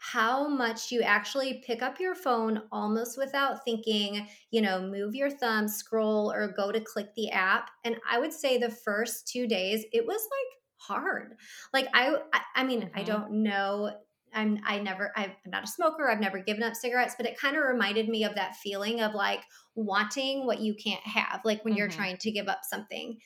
how 0.00 0.48
much 0.48 0.90
you 0.90 1.02
actually 1.02 1.62
pick 1.66 1.82
up 1.82 2.00
your 2.00 2.14
phone 2.14 2.62
almost 2.70 3.18
without 3.18 3.64
thinking, 3.64 4.26
you 4.50 4.60
know, 4.60 4.80
move 4.80 5.14
your 5.14 5.30
thumb, 5.30 5.68
scroll, 5.68 6.32
or 6.32 6.52
go 6.56 6.72
to 6.72 6.80
click 6.80 7.08
the 7.16 7.30
app. 7.30 7.70
And 7.84 7.96
I 8.08 8.18
would 8.18 8.32
say 8.32 8.58
the 8.58 8.70
first 8.70 9.28
two 9.28 9.46
days, 9.46 9.84
it 9.92 10.06
was 10.06 10.20
like 10.20 10.58
hard. 10.76 11.34
Like 11.72 11.88
I, 11.94 12.16
I, 12.32 12.40
I 12.56 12.64
mean, 12.64 12.82
mm-hmm. 12.82 12.98
I 12.98 13.02
don't 13.02 13.42
know 13.42 13.90
I'm 14.34 14.58
I 14.64 14.78
never 14.78 15.12
I'm 15.16 15.32
not 15.46 15.64
a 15.64 15.68
smoker. 15.68 16.08
I've 16.08 16.20
never 16.20 16.38
given 16.38 16.62
up 16.62 16.74
cigarettes, 16.74 17.14
but 17.16 17.26
it 17.26 17.38
kind 17.38 17.56
of 17.56 17.64
reminded 17.64 18.08
me 18.08 18.24
of 18.24 18.34
that 18.34 18.56
feeling 18.56 19.00
of 19.00 19.14
like 19.14 19.40
wanting 19.74 20.46
what 20.46 20.60
you 20.60 20.74
can't 20.74 21.02
have, 21.06 21.40
like 21.44 21.64
when 21.64 21.72
mm-hmm. 21.72 21.78
you're 21.78 21.88
trying 21.88 22.16
to 22.18 22.30
give 22.30 22.48
up 22.48 22.60
something. 22.62 23.18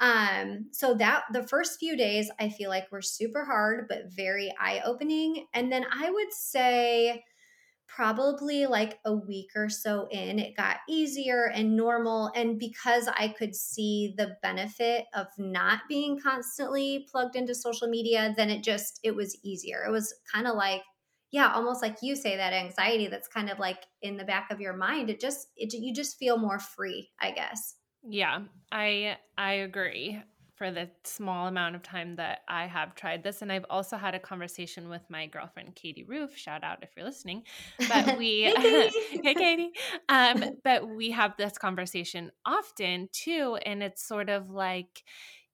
Um, 0.00 0.68
so 0.72 0.94
that 0.94 1.24
the 1.32 1.46
first 1.46 1.78
few 1.78 1.96
days 1.96 2.30
I 2.38 2.48
feel 2.48 2.70
like 2.70 2.90
were 2.90 3.02
super 3.02 3.44
hard, 3.44 3.86
but 3.88 4.04
very 4.08 4.52
eye 4.58 4.80
opening. 4.84 5.46
And 5.52 5.70
then 5.70 5.84
I 5.92 6.10
would 6.10 6.32
say 6.32 7.22
probably 7.88 8.66
like 8.66 9.00
a 9.04 9.12
week 9.14 9.50
or 9.56 9.68
so 9.68 10.06
in, 10.10 10.38
it 10.38 10.56
got 10.56 10.78
easier 10.88 11.46
and 11.46 11.76
normal. 11.76 12.30
And 12.36 12.58
because 12.58 13.08
I 13.08 13.28
could 13.28 13.54
see 13.54 14.14
the 14.16 14.36
benefit 14.42 15.06
of 15.14 15.26
not 15.38 15.80
being 15.88 16.20
constantly 16.20 17.06
plugged 17.10 17.34
into 17.36 17.54
social 17.54 17.88
media, 17.88 18.32
then 18.36 18.48
it 18.48 18.62
just, 18.62 19.00
it 19.02 19.16
was 19.16 19.36
easier. 19.44 19.84
It 19.84 19.90
was 19.90 20.14
kind 20.32 20.46
of 20.46 20.54
like, 20.54 20.82
yeah, 21.32 21.52
almost 21.52 21.82
like 21.82 21.98
you 22.02 22.14
say 22.16 22.36
that 22.36 22.52
anxiety 22.52 23.08
that's 23.08 23.28
kind 23.28 23.50
of 23.50 23.58
like 23.58 23.84
in 24.02 24.16
the 24.16 24.24
back 24.24 24.50
of 24.50 24.60
your 24.60 24.76
mind. 24.76 25.10
It 25.10 25.20
just, 25.20 25.48
it, 25.56 25.72
you 25.74 25.92
just 25.92 26.16
feel 26.16 26.38
more 26.38 26.58
free, 26.60 27.10
I 27.20 27.32
guess. 27.32 27.74
Yeah, 28.02 28.40
I 28.72 29.18
I 29.36 29.52
agree 29.54 30.22
for 30.60 30.70
the 30.70 30.90
small 31.04 31.46
amount 31.46 31.74
of 31.74 31.82
time 31.82 32.16
that 32.16 32.40
I 32.46 32.66
have 32.66 32.94
tried 32.94 33.22
this. 33.22 33.40
And 33.40 33.50
I've 33.50 33.64
also 33.70 33.96
had 33.96 34.14
a 34.14 34.18
conversation 34.18 34.90
with 34.90 35.00
my 35.08 35.26
girlfriend, 35.26 35.74
Katie 35.74 36.04
Roof. 36.04 36.36
Shout 36.36 36.62
out 36.62 36.82
if 36.82 36.90
you're 36.94 37.06
listening. 37.06 37.44
But 37.88 38.10
we, 38.18 38.42
hey, 38.42 38.52
Katie. 38.60 39.20
hey, 39.22 39.34
Katie. 39.34 39.70
Um, 40.10 40.44
but 40.64 40.86
we 40.86 41.12
have 41.12 41.34
this 41.38 41.56
conversation 41.56 42.30
often 42.44 43.08
too. 43.10 43.56
And 43.64 43.82
it's 43.82 44.06
sort 44.06 44.28
of 44.28 44.50
like, 44.50 45.02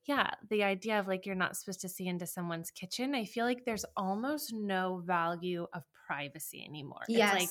yeah, 0.06 0.30
the 0.50 0.64
idea 0.64 0.98
of 0.98 1.06
like 1.06 1.24
you're 1.24 1.36
not 1.36 1.56
supposed 1.56 1.82
to 1.82 1.88
see 1.88 2.08
into 2.08 2.26
someone's 2.26 2.72
kitchen. 2.72 3.14
I 3.14 3.26
feel 3.26 3.44
like 3.44 3.64
there's 3.64 3.84
almost 3.96 4.52
no 4.52 5.02
value 5.06 5.68
of 5.72 5.84
privacy 6.08 6.64
anymore. 6.68 7.02
Yes. 7.08 7.32
It's 7.32 7.42
like 7.42 7.50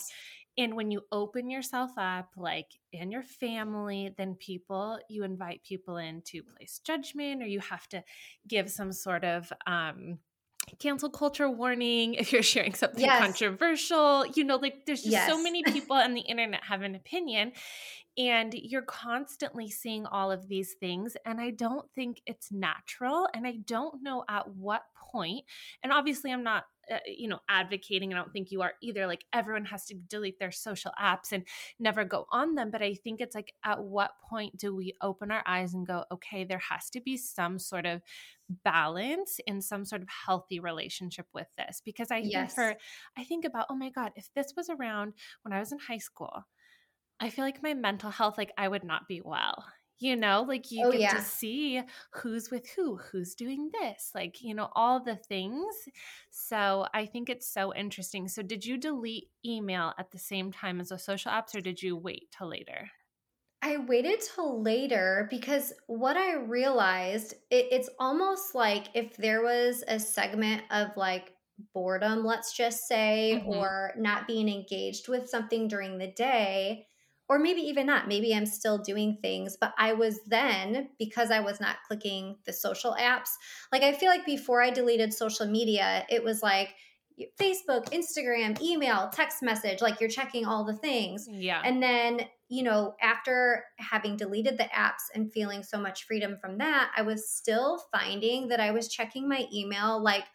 and 0.58 0.76
when 0.76 0.92
you 0.92 1.02
open 1.12 1.50
yourself 1.50 1.92
up 1.98 2.30
like 2.38 2.68
in 2.94 3.12
your 3.12 3.24
family 3.24 4.14
then 4.18 4.36
people 4.36 5.00
you 5.10 5.24
invite 5.24 5.64
people 5.64 5.98
in 5.98 6.22
to 6.22 6.42
place 6.44 6.80
judgment 6.84 7.42
or 7.42 7.46
you 7.46 7.60
have 7.60 7.88
to 7.88 8.04
give 8.48 8.70
some 8.70 8.92
sort 8.92 9.24
of 9.24 9.52
um 9.68 10.20
cancel 10.80 11.10
culture 11.10 11.50
warning 11.50 12.16
if 12.16 12.34
you're 12.34 12.44
sharing 12.44 12.74
something 12.74 13.04
yes. 13.06 13.20
controversial 13.20 14.26
you 14.36 14.44
know 14.44 14.56
like 14.58 14.86
there's 14.86 15.02
just 15.02 15.12
yes. 15.12 15.30
so 15.30 15.42
many 15.42 15.64
people 15.64 15.96
on 15.96 16.14
the 16.14 16.22
internet 16.22 16.64
have 16.64 16.82
an 16.82 16.96
opinion 16.96 17.52
and 18.18 18.54
you're 18.54 18.82
constantly 18.82 19.70
seeing 19.70 20.06
all 20.06 20.32
of 20.32 20.48
these 20.48 20.74
things 20.80 21.16
and 21.26 21.40
i 21.40 21.50
don't 21.52 21.90
think 21.92 22.22
it's 22.26 22.52
natural 22.52 23.28
and 23.34 23.46
i 23.46 23.58
don't 23.66 24.02
know 24.02 24.24
at 24.30 24.48
what 24.56 24.84
point 25.12 25.44
and 25.84 25.92
obviously 25.92 26.32
i'm 26.32 26.44
not 26.44 26.64
uh, 26.92 26.98
you 27.08 27.28
know 27.28 27.40
advocating 27.50 28.14
i 28.14 28.18
don't 28.18 28.32
think 28.32 28.52
you 28.52 28.62
are 28.62 28.74
either 28.82 29.08
like 29.08 29.26
everyone 29.34 29.66
has 29.66 29.86
to 29.86 29.96
delete 30.08 30.38
their 30.40 30.52
social 30.52 30.92
apps 31.02 31.32
and 31.32 31.44
never 31.80 32.04
go 32.04 32.26
on 32.32 32.56
them 32.56 32.70
but 32.70 32.82
i 32.82 32.94
think 32.94 33.20
it's 33.20 33.36
like 33.36 33.54
at 33.64 33.84
what 33.84 34.12
point 34.30 34.56
do 34.58 34.76
we 34.76 34.94
open 35.02 35.32
our 35.32 35.44
eyes 35.48 35.74
and 35.74 35.88
go 35.88 36.04
okay 36.12 36.44
there 36.44 36.62
has 36.70 36.90
to 36.90 37.02
be 37.02 37.18
some 37.18 37.58
sort 37.58 37.86
of 37.86 38.02
balance 38.64 39.40
in 39.48 39.62
some 39.62 39.84
sort 39.84 40.02
of 40.02 40.08
healthy 40.26 40.60
relationship 40.60 41.26
with 41.34 41.48
this 41.58 41.82
because 41.84 42.12
i 42.12 42.18
yes. 42.18 42.54
think 42.54 42.76
for 42.76 42.80
i 43.18 43.24
think 43.24 43.46
about 43.46 43.66
oh 43.70 43.76
my 43.76 43.90
god 43.90 44.12
if 44.16 44.30
this 44.36 44.54
was 44.56 44.70
around 44.70 45.14
when 45.42 45.54
i 45.54 45.60
was 45.60 45.72
in 45.72 45.80
high 45.80 45.98
school 45.98 46.46
I 47.20 47.30
feel 47.30 47.46
like 47.46 47.64
my 47.64 47.74
mental 47.74 48.10
health, 48.10 48.38
like 48.38 48.52
I 48.58 48.68
would 48.68 48.84
not 48.84 49.08
be 49.08 49.22
well. 49.24 49.66
You 50.00 50.18
know, 50.18 50.44
like 50.46 50.72
you 50.72 50.86
oh, 50.86 50.92
get 50.92 51.00
yeah. 51.00 51.14
to 51.14 51.22
see 51.22 51.82
who's 52.12 52.52
with 52.52 52.68
who, 52.76 52.98
who's 52.98 53.34
doing 53.34 53.72
this, 53.80 54.12
like, 54.14 54.42
you 54.42 54.54
know, 54.54 54.70
all 54.76 55.02
the 55.02 55.16
things. 55.16 55.74
So 56.32 56.86
I 56.94 57.06
think 57.06 57.30
it's 57.30 57.48
so 57.48 57.74
interesting. 57.74 58.28
So, 58.28 58.42
did 58.42 58.66
you 58.66 58.78
delete 58.78 59.30
email 59.46 59.94
at 59.98 60.12
the 60.12 60.20
same 60.20 60.52
time 60.52 60.82
as 60.82 60.90
the 60.90 61.00
social 61.00 61.32
apps 61.32 61.56
or 61.56 61.62
did 61.62 61.82
you 61.82 61.96
wait 61.96 62.28
till 62.38 62.50
later? 62.50 62.90
I 63.62 63.78
waited 63.78 64.22
till 64.22 64.62
later 64.62 65.28
because 65.32 65.74
what 65.88 66.18
I 66.18 66.36
realized, 66.36 67.34
it, 67.50 67.68
it's 67.72 67.90
almost 67.98 68.54
like 68.54 68.90
if 68.94 69.18
there 69.18 69.42
was 69.42 69.84
a 69.88 70.00
segment 70.00 70.62
of 70.70 70.90
like 70.96 71.34
boredom, 71.74 72.24
let's 72.24 72.56
just 72.56 72.88
say, 72.88 73.42
mm-hmm. 73.42 73.50
or 73.50 73.94
not 73.98 74.28
being 74.28 74.50
engaged 74.50 75.08
with 75.08 75.30
something 75.30 75.68
during 75.68 75.98
the 75.98 76.12
day 76.12 76.86
or 77.28 77.40
maybe 77.40 77.62
even 77.62 77.88
not. 77.88 78.08
Maybe 78.08 78.34
I'm 78.34 78.46
still 78.46 78.78
doing 78.78 79.18
things, 79.22 79.58
but 79.60 79.74
I 79.78 79.94
was 79.94 80.20
then, 80.28 80.90
because 81.00 81.32
I 81.32 81.40
was 81.40 81.60
not 81.60 81.78
clicking 81.88 82.38
the 82.46 82.54
social 82.54 82.96
apps, 83.00 83.30
like 83.72 83.84
I 83.84 83.94
feel 83.94 84.10
like 84.10 84.26
before 84.26 84.62
I 84.62 84.70
deleted 84.70 85.14
social 85.14 85.48
media, 85.48 86.06
it 86.10 86.24
was 86.24 86.42
like, 86.44 86.76
Facebook, 87.40 87.86
Instagram, 87.92 88.62
email, 88.62 89.10
text 89.14 89.42
message, 89.42 89.82
like 89.82 90.02
you're 90.02 90.10
checking 90.10 90.46
all 90.46 90.66
the 90.66 90.76
things. 90.76 91.30
Yeah. 91.32 91.62
And 91.64 91.82
then, 91.82 92.28
you 92.50 92.62
know, 92.62 92.94
after 93.02 93.64
having 93.78 94.18
deleted 94.18 94.58
the 94.58 94.66
apps 94.66 95.04
and 95.14 95.32
feeling 95.32 95.64
so 95.64 95.80
much 95.80 96.04
freedom 96.04 96.38
from 96.42 96.58
that, 96.58 96.92
I 96.94 97.04
was 97.04 97.30
still 97.30 97.82
finding 97.90 98.50
that 98.50 98.60
I 98.60 98.72
was 98.72 98.90
checking 98.90 99.30
my 99.30 99.46
email 99.54 100.04
like 100.04 100.26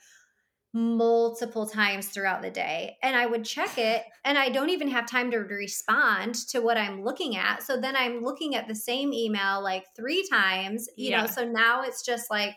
multiple 0.72 1.66
times 1.66 2.08
throughout 2.08 2.42
the 2.42 2.50
day 2.50 2.96
and 3.02 3.16
I 3.16 3.26
would 3.26 3.44
check 3.44 3.76
it 3.76 4.04
and 4.24 4.38
I 4.38 4.50
don't 4.50 4.70
even 4.70 4.88
have 4.88 5.04
time 5.04 5.30
to 5.32 5.38
respond 5.38 6.36
to 6.50 6.60
what 6.60 6.76
I'm 6.76 7.02
looking 7.02 7.36
at. 7.36 7.64
So 7.64 7.80
then 7.80 7.96
I'm 7.96 8.22
looking 8.22 8.54
at 8.54 8.68
the 8.68 8.74
same 8.74 9.12
email 9.12 9.60
like 9.62 9.86
3 9.96 10.28
times, 10.28 10.88
you 10.96 11.10
yeah. 11.10 11.22
know. 11.22 11.26
So 11.26 11.44
now 11.44 11.82
it's 11.82 12.04
just 12.04 12.30
like 12.30 12.54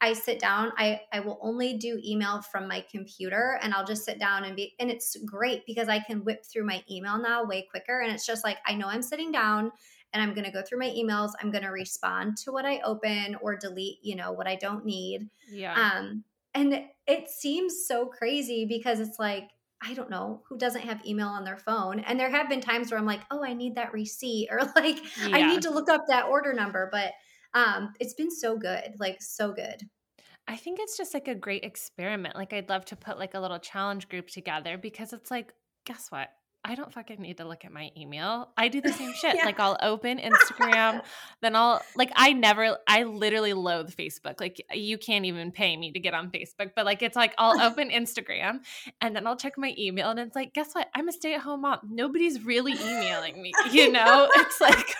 I 0.00 0.12
sit 0.12 0.38
down, 0.38 0.72
I 0.78 1.00
I 1.12 1.20
will 1.20 1.38
only 1.42 1.76
do 1.76 2.00
email 2.04 2.40
from 2.40 2.68
my 2.68 2.84
computer 2.90 3.58
and 3.62 3.74
I'll 3.74 3.84
just 3.84 4.04
sit 4.04 4.20
down 4.20 4.44
and 4.44 4.54
be 4.54 4.74
and 4.78 4.88
it's 4.88 5.16
great 5.26 5.66
because 5.66 5.88
I 5.88 5.98
can 5.98 6.24
whip 6.24 6.44
through 6.46 6.66
my 6.66 6.84
email 6.88 7.18
now 7.18 7.44
way 7.44 7.66
quicker 7.68 8.00
and 8.00 8.12
it's 8.12 8.24
just 8.24 8.44
like 8.44 8.58
I 8.64 8.74
know 8.74 8.86
I'm 8.86 9.02
sitting 9.02 9.32
down 9.32 9.72
and 10.12 10.22
I'm 10.22 10.34
going 10.34 10.44
to 10.44 10.50
go 10.50 10.62
through 10.62 10.78
my 10.78 10.90
emails, 10.90 11.30
I'm 11.40 11.52
going 11.52 11.62
to 11.62 11.70
respond 11.70 12.36
to 12.38 12.50
what 12.50 12.64
I 12.64 12.80
open 12.84 13.36
or 13.40 13.56
delete, 13.56 13.98
you 14.02 14.16
know, 14.16 14.32
what 14.32 14.48
I 14.48 14.56
don't 14.56 14.84
need. 14.84 15.28
Yeah. 15.50 15.74
Um 15.74 16.24
and 16.54 16.84
it 17.06 17.28
seems 17.28 17.86
so 17.86 18.06
crazy 18.06 18.66
because 18.68 19.00
it's 19.00 19.18
like, 19.18 19.48
I 19.82 19.94
don't 19.94 20.10
know 20.10 20.42
who 20.48 20.58
doesn't 20.58 20.82
have 20.82 21.04
email 21.06 21.28
on 21.28 21.44
their 21.44 21.56
phone. 21.56 22.00
And 22.00 22.20
there 22.20 22.30
have 22.30 22.48
been 22.48 22.60
times 22.60 22.90
where 22.90 22.98
I'm 22.98 23.06
like, 23.06 23.22
oh, 23.30 23.44
I 23.44 23.54
need 23.54 23.76
that 23.76 23.92
receipt 23.92 24.48
or 24.50 24.60
like 24.76 24.98
yeah. 25.26 25.36
I 25.36 25.46
need 25.46 25.62
to 25.62 25.70
look 25.70 25.88
up 25.88 26.02
that 26.08 26.26
order 26.26 26.52
number. 26.52 26.88
But 26.92 27.12
um, 27.54 27.92
it's 27.98 28.14
been 28.14 28.30
so 28.30 28.56
good, 28.58 28.94
like 28.98 29.16
so 29.20 29.52
good. 29.52 29.82
I 30.46 30.56
think 30.56 30.78
it's 30.80 30.96
just 30.96 31.14
like 31.14 31.28
a 31.28 31.34
great 31.34 31.64
experiment. 31.64 32.34
Like 32.34 32.52
I'd 32.52 32.68
love 32.68 32.84
to 32.86 32.96
put 32.96 33.18
like 33.18 33.34
a 33.34 33.40
little 33.40 33.58
challenge 33.58 34.08
group 34.08 34.28
together 34.28 34.76
because 34.76 35.12
it's 35.12 35.30
like, 35.30 35.52
guess 35.86 36.06
what? 36.10 36.28
I 36.62 36.74
don't 36.74 36.92
fucking 36.92 37.20
need 37.20 37.38
to 37.38 37.46
look 37.46 37.64
at 37.64 37.72
my 37.72 37.90
email. 37.96 38.50
I 38.56 38.68
do 38.68 38.80
the 38.80 38.92
same 39.00 39.12
shit. 39.14 39.36
yeah. 39.36 39.44
Like 39.44 39.58
I'll 39.58 39.78
open 39.82 40.18
Instagram, 40.18 41.02
then 41.40 41.56
I'll 41.56 41.82
like 41.96 42.12
I 42.14 42.32
never 42.32 42.76
I 42.86 43.04
literally 43.04 43.52
loathe 43.52 43.94
Facebook. 43.94 44.40
Like 44.40 44.62
you 44.72 44.98
can't 44.98 45.24
even 45.24 45.52
pay 45.52 45.76
me 45.76 45.92
to 45.92 46.00
get 46.00 46.14
on 46.14 46.30
Facebook, 46.30 46.72
but 46.76 46.84
like 46.84 47.02
it's 47.02 47.16
like 47.16 47.34
I'll 47.38 47.60
open 47.70 47.90
Instagram 47.90 48.60
and 49.00 49.16
then 49.16 49.26
I'll 49.26 49.36
check 49.36 49.56
my 49.56 49.74
email 49.78 50.10
and 50.10 50.20
it's 50.20 50.36
like 50.36 50.52
guess 50.52 50.74
what? 50.74 50.88
I'm 50.94 51.08
a 51.08 51.12
stay-at-home 51.12 51.62
mom. 51.62 51.78
Nobody's 51.90 52.44
really 52.44 52.72
emailing 52.72 53.40
me, 53.40 53.52
you 53.70 53.90
know? 53.92 54.28
It's 54.34 54.60
like 54.60 54.94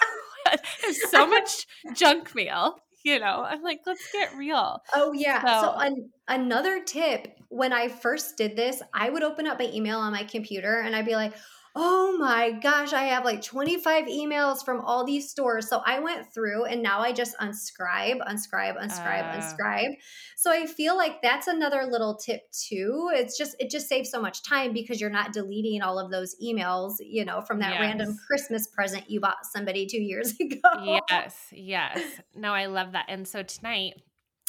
there's 0.82 1.10
so 1.10 1.26
much 1.26 1.66
junk 1.94 2.34
mail 2.34 2.80
you 3.04 3.18
know 3.18 3.44
i'm 3.46 3.62
like 3.62 3.80
let's 3.86 4.10
get 4.12 4.34
real. 4.36 4.82
Oh 4.94 5.12
yeah 5.12 5.60
so, 5.60 5.72
so 5.72 5.78
an- 5.78 6.10
another 6.28 6.82
tip 6.82 7.38
when 7.48 7.72
i 7.72 7.88
first 7.88 8.36
did 8.36 8.56
this 8.56 8.82
i 8.94 9.10
would 9.10 9.22
open 9.22 9.46
up 9.46 9.58
my 9.58 9.66
email 9.72 9.98
on 9.98 10.12
my 10.12 10.24
computer 10.24 10.80
and 10.80 10.94
i'd 10.94 11.06
be 11.06 11.14
like 11.14 11.32
oh 11.76 12.16
my 12.18 12.50
gosh, 12.50 12.92
I 12.92 13.04
have 13.04 13.24
like 13.24 13.42
25 13.42 14.06
emails 14.06 14.64
from 14.64 14.80
all 14.80 15.04
these 15.04 15.30
stores. 15.30 15.68
So 15.68 15.80
I 15.84 16.00
went 16.00 16.32
through 16.32 16.64
and 16.64 16.82
now 16.82 17.00
I 17.00 17.12
just 17.12 17.36
unscribe, 17.38 18.18
unscribe, 18.26 18.76
unscribe, 18.76 19.34
uh. 19.34 19.38
unscribe. 19.38 19.94
So 20.36 20.50
I 20.50 20.66
feel 20.66 20.96
like 20.96 21.22
that's 21.22 21.46
another 21.46 21.86
little 21.88 22.16
tip 22.16 22.42
too. 22.52 23.10
It's 23.12 23.38
just, 23.38 23.54
it 23.60 23.70
just 23.70 23.88
saves 23.88 24.10
so 24.10 24.20
much 24.20 24.42
time 24.42 24.72
because 24.72 25.00
you're 25.00 25.10
not 25.10 25.32
deleting 25.32 25.82
all 25.82 25.98
of 25.98 26.10
those 26.10 26.34
emails, 26.42 26.94
you 27.00 27.24
know, 27.24 27.40
from 27.40 27.60
that 27.60 27.72
yes. 27.72 27.80
random 27.80 28.16
Christmas 28.26 28.66
present 28.66 29.08
you 29.08 29.20
bought 29.20 29.46
somebody 29.52 29.86
two 29.86 30.02
years 30.02 30.34
ago. 30.40 30.98
Yes, 31.10 31.36
yes. 31.52 32.00
No, 32.34 32.52
I 32.52 32.66
love 32.66 32.92
that. 32.92 33.06
And 33.08 33.26
so 33.28 33.42
tonight, 33.42 33.94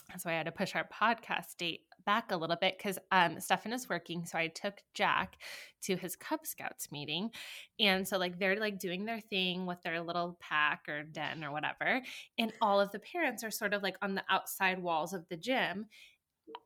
that's 0.09 0.25
why 0.25 0.33
I 0.33 0.37
had 0.37 0.47
to 0.47 0.51
push 0.51 0.75
our 0.75 0.85
podcast 0.85 1.57
date 1.57 1.81
back 2.05 2.31
a 2.31 2.37
little 2.37 2.55
bit 2.55 2.77
because 2.77 2.99
um, 3.11 3.39
Stefan 3.39 3.73
is 3.73 3.89
working. 3.89 4.25
So 4.25 4.37
I 4.37 4.47
took 4.47 4.75
Jack 4.93 5.37
to 5.83 5.95
his 5.95 6.15
Cub 6.15 6.45
Scouts 6.45 6.91
meeting. 6.91 7.31
And 7.79 8.07
so, 8.07 8.17
like, 8.17 8.39
they're 8.39 8.59
like 8.59 8.79
doing 8.79 9.05
their 9.05 9.19
thing 9.19 9.65
with 9.65 9.81
their 9.83 10.01
little 10.01 10.37
pack 10.39 10.87
or 10.87 11.03
den 11.03 11.43
or 11.43 11.51
whatever. 11.51 12.01
And 12.37 12.53
all 12.61 12.79
of 12.79 12.91
the 12.91 12.99
parents 12.99 13.43
are 13.43 13.51
sort 13.51 13.73
of 13.73 13.83
like 13.83 13.97
on 14.01 14.15
the 14.15 14.23
outside 14.29 14.79
walls 14.79 15.13
of 15.13 15.27
the 15.29 15.37
gym. 15.37 15.87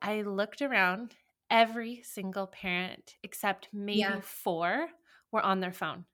I 0.02 0.22
looked 0.22 0.62
around 0.62 1.16
every 1.50 2.02
single 2.04 2.48
parent 2.48 3.16
except 3.24 3.70
maybe 3.72 4.00
yeah. 4.00 4.20
four 4.22 4.88
were 5.32 5.46
on 5.46 5.60
their 5.60 5.74
phone 5.74 6.06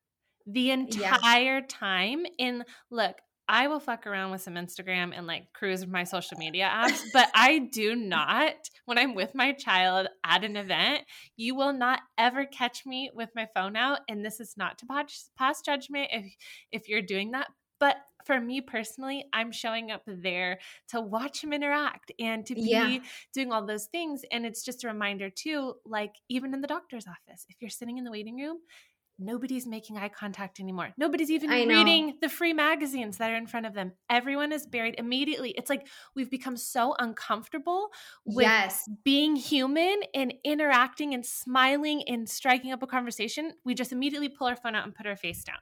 the 0.46 0.72
entire 0.72 1.60
yeah. 1.60 1.66
time. 1.68 2.26
In 2.38 2.64
look, 2.90 3.16
I 3.52 3.68
will 3.68 3.82
fuck 3.82 4.08
around 4.08 4.32
with 4.32 4.42
some 4.42 4.56
Instagram 4.56 5.12
and 5.14 5.28
like 5.28 5.52
cruise 5.52 5.86
my 5.86 6.06
social 6.06 6.38
media 6.38 6.72
apps, 6.74 7.02
but 7.14 7.30
I 7.36 7.60
do 7.60 7.98
not 7.98 8.56
when 8.86 8.98
I'm 8.98 9.14
with 9.14 9.36
my 9.36 9.52
child 9.52 10.08
at 10.26 10.46
an 10.46 10.56
event. 10.56 11.02
You 11.36 11.54
will 11.56 11.74
not 11.74 12.00
ever 12.18 12.46
catch 12.46 12.86
me 12.86 13.12
with 13.14 13.30
my 13.36 13.50
phone 13.54 13.76
out, 13.76 14.00
and 14.08 14.26
this 14.26 14.40
is 14.40 14.54
not 14.56 14.78
to 14.80 14.86
pass, 15.38 15.62
judgment 15.62 16.08
if 16.12 16.34
if 16.72 16.88
you're 16.88 17.02
doing 17.02 17.32
that. 17.32 17.48
But 17.78 17.98
for 18.26 18.40
me 18.40 18.62
personally, 18.62 19.26
I'm 19.34 19.52
showing 19.52 19.92
up 19.92 20.04
there 20.06 20.60
to 20.90 21.02
watch 21.02 21.44
him 21.44 21.52
interact 21.52 22.12
and 22.20 22.46
to 22.46 22.56
be 22.56 22.62
yeah. 22.62 23.00
doing 23.34 23.52
all 23.52 23.66
those 23.66 23.88
things. 23.88 24.22
And 24.32 24.46
it's 24.46 24.64
just 24.64 24.84
a 24.84 24.88
reminder 24.88 25.30
too, 25.30 25.74
like 25.84 26.14
even 26.30 26.54
in 26.54 26.62
the 26.62 26.68
doctor's 26.68 27.08
office, 27.08 27.46
if 27.50 27.58
you're 27.60 27.72
sitting 27.72 27.98
in 27.98 28.04
the 28.04 28.12
waiting 28.12 28.38
room, 28.38 28.60
nobody's 29.22 29.68
making 29.68 29.98
eye 29.98 30.10
contact 30.10 30.60
anymore. 30.60 30.90
Nobody's 30.98 31.30
even 31.30 31.50
reading 31.50 32.18
the 32.22 32.30
free 32.30 32.54
magazines 32.54 33.18
that 33.18 33.32
are 33.32 33.36
in 33.36 33.48
front 33.48 33.66
of 33.66 33.74
them. 33.74 33.94
Everyone 34.10 34.52
is 34.52 34.66
buried 34.66 34.96
immediately. 34.98 35.52
It's 35.52 35.70
like 35.70 35.88
we've 36.16 36.30
become 36.30 36.58
so 36.58 36.96
uncomfortable 37.00 37.90
with 38.26 38.46
yes. 38.46 38.90
being 39.04 39.36
human 39.36 40.02
and 40.14 40.34
interacting 40.44 41.14
and 41.14 41.26
smiling 41.26 42.04
and 42.08 42.28
striking 42.28 42.72
up 42.72 42.84
a 42.84 42.88
conversation. 42.88 43.54
We 43.64 43.76
just 43.76 43.92
immediately 43.92 44.30
pull 44.30 44.48
our 44.48 44.56
phone 44.56 44.76
out 44.76 44.86
and 44.86 44.96
put 44.96 45.06
our 45.06 45.16
face 45.16 45.44
down. 45.44 45.58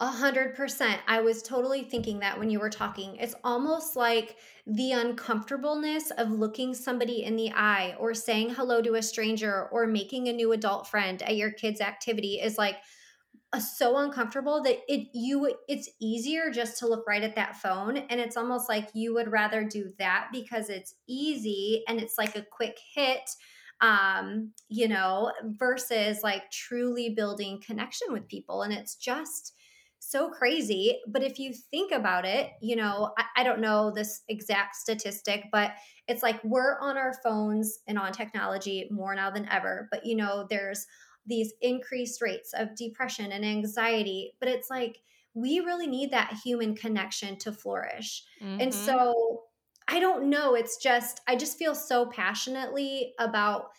A 0.00 0.08
hundred 0.08 0.56
percent. 0.56 1.00
I 1.06 1.20
was 1.20 1.40
totally 1.40 1.84
thinking 1.84 2.18
that 2.18 2.36
when 2.36 2.50
you 2.50 2.58
were 2.58 2.68
talking. 2.68 3.14
It's 3.16 3.36
almost 3.44 3.94
like 3.94 4.36
the 4.66 4.90
uncomfortableness 4.90 6.10
of 6.10 6.32
looking 6.32 6.74
somebody 6.74 7.22
in 7.22 7.36
the 7.36 7.52
eye 7.52 7.94
or 8.00 8.12
saying 8.12 8.50
hello 8.50 8.82
to 8.82 8.96
a 8.96 9.02
stranger 9.02 9.68
or 9.70 9.86
making 9.86 10.26
a 10.26 10.32
new 10.32 10.50
adult 10.50 10.88
friend 10.88 11.22
at 11.22 11.36
your 11.36 11.52
kid's 11.52 11.80
activity 11.80 12.40
is 12.42 12.58
like 12.58 12.78
so 13.60 13.98
uncomfortable 13.98 14.62
that 14.62 14.78
it 14.88 15.08
you 15.12 15.54
it's 15.68 15.88
easier 16.00 16.50
just 16.50 16.78
to 16.78 16.86
look 16.86 17.06
right 17.06 17.22
at 17.22 17.34
that 17.36 17.56
phone 17.56 17.96
and 17.96 18.20
it's 18.20 18.36
almost 18.36 18.68
like 18.68 18.88
you 18.94 19.14
would 19.14 19.30
rather 19.30 19.64
do 19.64 19.90
that 19.98 20.28
because 20.32 20.68
it's 20.68 20.94
easy 21.08 21.82
and 21.88 22.00
it's 22.00 22.18
like 22.18 22.36
a 22.36 22.46
quick 22.52 22.78
hit 22.94 23.28
um 23.80 24.52
you 24.68 24.86
know 24.88 25.32
versus 25.58 26.22
like 26.22 26.50
truly 26.50 27.10
building 27.10 27.60
connection 27.64 28.12
with 28.12 28.28
people 28.28 28.62
and 28.62 28.72
it's 28.72 28.96
just 28.96 29.52
so 30.10 30.30
crazy. 30.30 31.00
But 31.08 31.22
if 31.22 31.38
you 31.38 31.52
think 31.70 31.92
about 31.92 32.24
it, 32.24 32.50
you 32.60 32.76
know, 32.76 33.12
I, 33.18 33.40
I, 33.40 33.42
don't 33.42 33.60
know 33.60 33.90
this 33.90 34.22
exact 34.28 34.76
statistic, 34.76 35.46
but 35.50 35.72
it's 36.08 36.22
like 36.22 36.42
we're 36.44 36.78
on 36.80 36.96
our 36.96 37.14
phones 37.24 37.78
and 37.86 37.98
on 37.98 38.12
technology 38.12 38.86
more 38.90 39.14
now 39.14 39.30
than 39.30 39.48
ever. 39.50 39.88
But, 39.90 40.04
you 40.04 40.16
know, 40.16 40.46
there's 40.48 40.86
these 41.26 41.52
increased 41.60 42.20
rates 42.20 42.52
of 42.52 42.76
depression 42.76 43.32
and 43.32 43.44
anxiety. 43.44 44.34
But 44.40 44.48
it's 44.48 44.70
like 44.70 44.98
we 45.34 45.60
really 45.60 45.86
need 45.86 46.12
that 46.12 46.38
human 46.44 46.74
connection 46.74 47.36
to 47.38 47.52
flourish. 47.52 48.24
Mm-hmm. 48.42 48.60
And 48.60 48.74
so 48.74 49.42
I 49.88 50.00
don't 50.00 50.30
know. 50.30 50.54
It's 50.54 50.76
just, 50.76 51.20
I 51.26 51.36
just 51.36 51.58
feel 51.58 51.74
so 51.74 52.06
passionately 52.06 53.14
about 53.18 53.70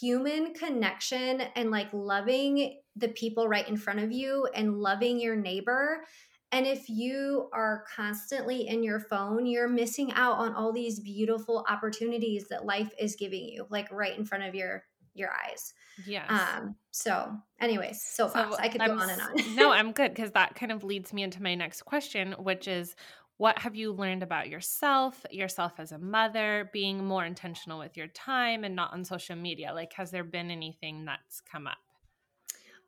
human 0.00 0.52
connection 0.52 1.40
and 1.56 1.70
like 1.70 1.88
loving 1.92 2.78
the 2.96 3.08
people 3.08 3.48
right 3.48 3.66
in 3.68 3.76
front 3.76 4.00
of 4.00 4.12
you 4.12 4.46
and 4.54 4.78
loving 4.78 5.18
your 5.20 5.36
neighbor. 5.36 6.04
And 6.50 6.66
if 6.66 6.88
you 6.88 7.48
are 7.52 7.84
constantly 7.94 8.66
in 8.66 8.82
your 8.82 9.00
phone, 9.00 9.46
you're 9.46 9.68
missing 9.68 10.12
out 10.14 10.38
on 10.38 10.54
all 10.54 10.72
these 10.72 11.00
beautiful 11.00 11.64
opportunities 11.68 12.48
that 12.48 12.66
life 12.66 12.90
is 12.98 13.16
giving 13.16 13.44
you, 13.44 13.66
like 13.70 13.90
right 13.92 14.18
in 14.18 14.24
front 14.24 14.44
of 14.44 14.54
your 14.54 14.84
your 15.18 15.30
eyes. 15.30 15.74
Yes. 16.06 16.30
Um, 16.30 16.76
so 16.90 17.36
anyways, 17.60 18.02
so, 18.02 18.28
so 18.28 18.56
I 18.58 18.68
could 18.68 18.80
I'm, 18.80 18.96
go 18.96 19.02
on 19.02 19.10
and 19.10 19.20
on. 19.20 19.54
no, 19.56 19.70
I'm 19.72 19.92
good 19.92 20.14
because 20.14 20.32
that 20.32 20.54
kind 20.54 20.72
of 20.72 20.84
leads 20.84 21.12
me 21.12 21.22
into 21.22 21.42
my 21.42 21.54
next 21.54 21.82
question, 21.82 22.32
which 22.38 22.68
is 22.68 22.94
what 23.38 23.58
have 23.58 23.76
you 23.76 23.92
learned 23.92 24.22
about 24.22 24.48
yourself, 24.48 25.24
yourself 25.30 25.74
as 25.78 25.92
a 25.92 25.98
mother, 25.98 26.70
being 26.72 27.04
more 27.04 27.24
intentional 27.24 27.78
with 27.78 27.96
your 27.96 28.08
time 28.08 28.64
and 28.64 28.74
not 28.74 28.92
on 28.92 29.04
social 29.04 29.36
media? 29.36 29.72
Like, 29.72 29.92
has 29.94 30.10
there 30.10 30.24
been 30.24 30.50
anything 30.50 31.04
that's 31.04 31.40
come 31.40 31.66
up? 31.66 31.78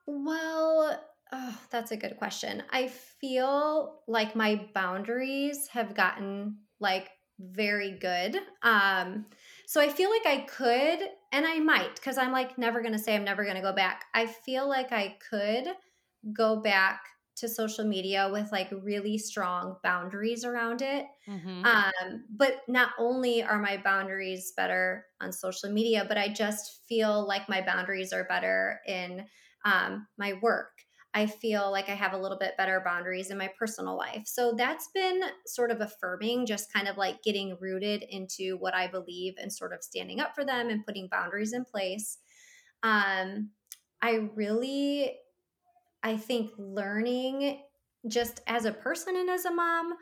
Well, 0.06 1.00
oh, 1.32 1.58
that's 1.70 1.92
a 1.92 1.96
good 1.96 2.16
question. 2.16 2.64
I 2.70 2.88
feel 2.88 4.00
like 4.08 4.34
my 4.34 4.66
boundaries 4.74 5.68
have 5.68 5.94
gotten 5.94 6.58
like 6.80 7.10
very 7.38 7.92
good. 7.92 8.36
Um, 8.62 9.26
so 9.66 9.80
I 9.80 9.88
feel 9.88 10.10
like 10.10 10.26
I 10.26 10.40
could, 10.48 11.08
and 11.32 11.46
I 11.46 11.58
might, 11.60 11.96
because 11.96 12.18
I'm 12.18 12.32
like 12.32 12.58
never 12.58 12.80
going 12.80 12.92
to 12.92 12.98
say 12.98 13.14
I'm 13.14 13.24
never 13.24 13.44
going 13.44 13.56
to 13.56 13.62
go 13.62 13.72
back. 13.72 14.04
I 14.14 14.26
feel 14.26 14.68
like 14.68 14.92
I 14.92 15.16
could 15.30 15.68
go 16.32 16.60
back 16.60 17.00
to 17.36 17.48
social 17.48 17.86
media 17.86 18.28
with 18.30 18.52
like 18.52 18.68
really 18.82 19.16
strong 19.16 19.76
boundaries 19.82 20.44
around 20.44 20.82
it. 20.82 21.06
Mm-hmm. 21.28 21.64
Um, 21.64 22.24
but 22.36 22.56
not 22.68 22.90
only 22.98 23.42
are 23.42 23.58
my 23.58 23.78
boundaries 23.78 24.52
better 24.56 25.06
on 25.20 25.32
social 25.32 25.70
media, 25.70 26.04
but 26.06 26.18
I 26.18 26.28
just 26.28 26.82
feel 26.86 27.26
like 27.26 27.48
my 27.48 27.62
boundaries 27.62 28.12
are 28.12 28.24
better 28.24 28.80
in 28.86 29.24
um, 29.64 30.06
my 30.18 30.34
work. 30.42 30.72
I 31.12 31.26
feel 31.26 31.70
like 31.72 31.88
I 31.88 31.94
have 31.94 32.12
a 32.12 32.18
little 32.18 32.38
bit 32.38 32.56
better 32.56 32.80
boundaries 32.84 33.30
in 33.30 33.38
my 33.38 33.50
personal 33.58 33.96
life. 33.96 34.22
So 34.26 34.54
that's 34.56 34.88
been 34.94 35.22
sort 35.46 35.70
of 35.72 35.80
affirming, 35.80 36.46
just 36.46 36.72
kind 36.72 36.86
of 36.86 36.96
like 36.96 37.22
getting 37.22 37.56
rooted 37.60 38.04
into 38.08 38.56
what 38.58 38.74
I 38.74 38.86
believe 38.86 39.34
and 39.38 39.52
sort 39.52 39.72
of 39.72 39.82
standing 39.82 40.20
up 40.20 40.34
for 40.34 40.44
them 40.44 40.68
and 40.68 40.86
putting 40.86 41.08
boundaries 41.08 41.52
in 41.52 41.64
place. 41.64 42.18
Um, 42.82 43.50
I 44.02 44.30
really 44.34 45.18
I 46.02 46.16
think 46.16 46.52
learning 46.56 47.62
just 48.08 48.40
as 48.46 48.64
a 48.64 48.72
person 48.72 49.16
and 49.16 49.28
as 49.28 49.44
a 49.44 49.50
mom, 49.50 49.94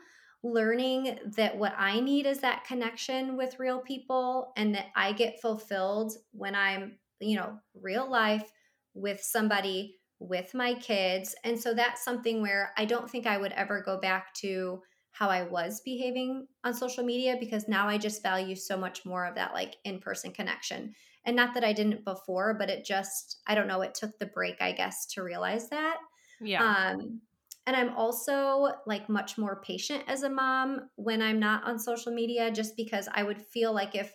learning 0.43 1.19
that 1.35 1.57
what 1.57 1.73
I 1.77 1.99
need 1.99 2.25
is 2.25 2.39
that 2.39 2.63
connection 2.63 3.35
with 3.35 3.59
real 3.59 3.79
people 3.81 4.53
and 4.55 4.73
that 4.75 4.87
I 4.95 5.11
get 5.11 5.41
fulfilled 5.41 6.13
when 6.31 6.55
I'm, 6.55 6.99
you 7.19 7.35
know, 7.35 7.59
real 7.73 8.09
life 8.09 8.49
with 8.93 9.21
somebody 9.21 9.98
with 10.19 10.53
my 10.53 10.73
kids. 10.75 11.35
And 11.43 11.59
so 11.59 11.73
that's 11.73 12.03
something 12.03 12.41
where 12.41 12.73
I 12.77 12.85
don't 12.85 13.09
think 13.09 13.25
I 13.25 13.37
would 13.37 13.53
ever 13.53 13.81
go 13.81 13.99
back 13.99 14.33
to 14.35 14.81
how 15.11 15.29
I 15.29 15.43
was 15.43 15.81
behaving 15.81 16.47
on 16.63 16.73
social 16.73 17.03
media 17.03 17.35
because 17.39 17.67
now 17.67 17.87
I 17.87 17.97
just 17.97 18.23
value 18.23 18.55
so 18.55 18.77
much 18.77 19.05
more 19.05 19.25
of 19.25 19.35
that 19.35 19.53
like 19.53 19.75
in 19.83 19.99
person 19.99 20.31
connection. 20.31 20.93
And 21.25 21.35
not 21.35 21.53
that 21.53 21.63
I 21.63 21.73
didn't 21.73 22.05
before, 22.05 22.53
but 22.53 22.69
it 22.69 22.85
just, 22.85 23.39
I 23.47 23.55
don't 23.55 23.67
know, 23.67 23.81
it 23.81 23.95
took 23.95 24.17
the 24.17 24.27
break, 24.27 24.61
I 24.61 24.71
guess, 24.71 25.05
to 25.07 25.23
realize 25.23 25.69
that. 25.69 25.97
Yeah. 26.41 26.63
Um, 26.63 27.21
and 27.67 27.75
I'm 27.75 27.95
also 27.95 28.69
like 28.87 29.09
much 29.09 29.37
more 29.37 29.61
patient 29.61 30.03
as 30.07 30.23
a 30.23 30.29
mom 30.29 30.89
when 30.95 31.21
I'm 31.21 31.39
not 31.39 31.65
on 31.65 31.77
social 31.77 32.13
media, 32.13 32.51
just 32.51 32.75
because 32.75 33.07
I 33.13 33.23
would 33.23 33.41
feel 33.41 33.73
like 33.73 33.95
if, 33.95 34.13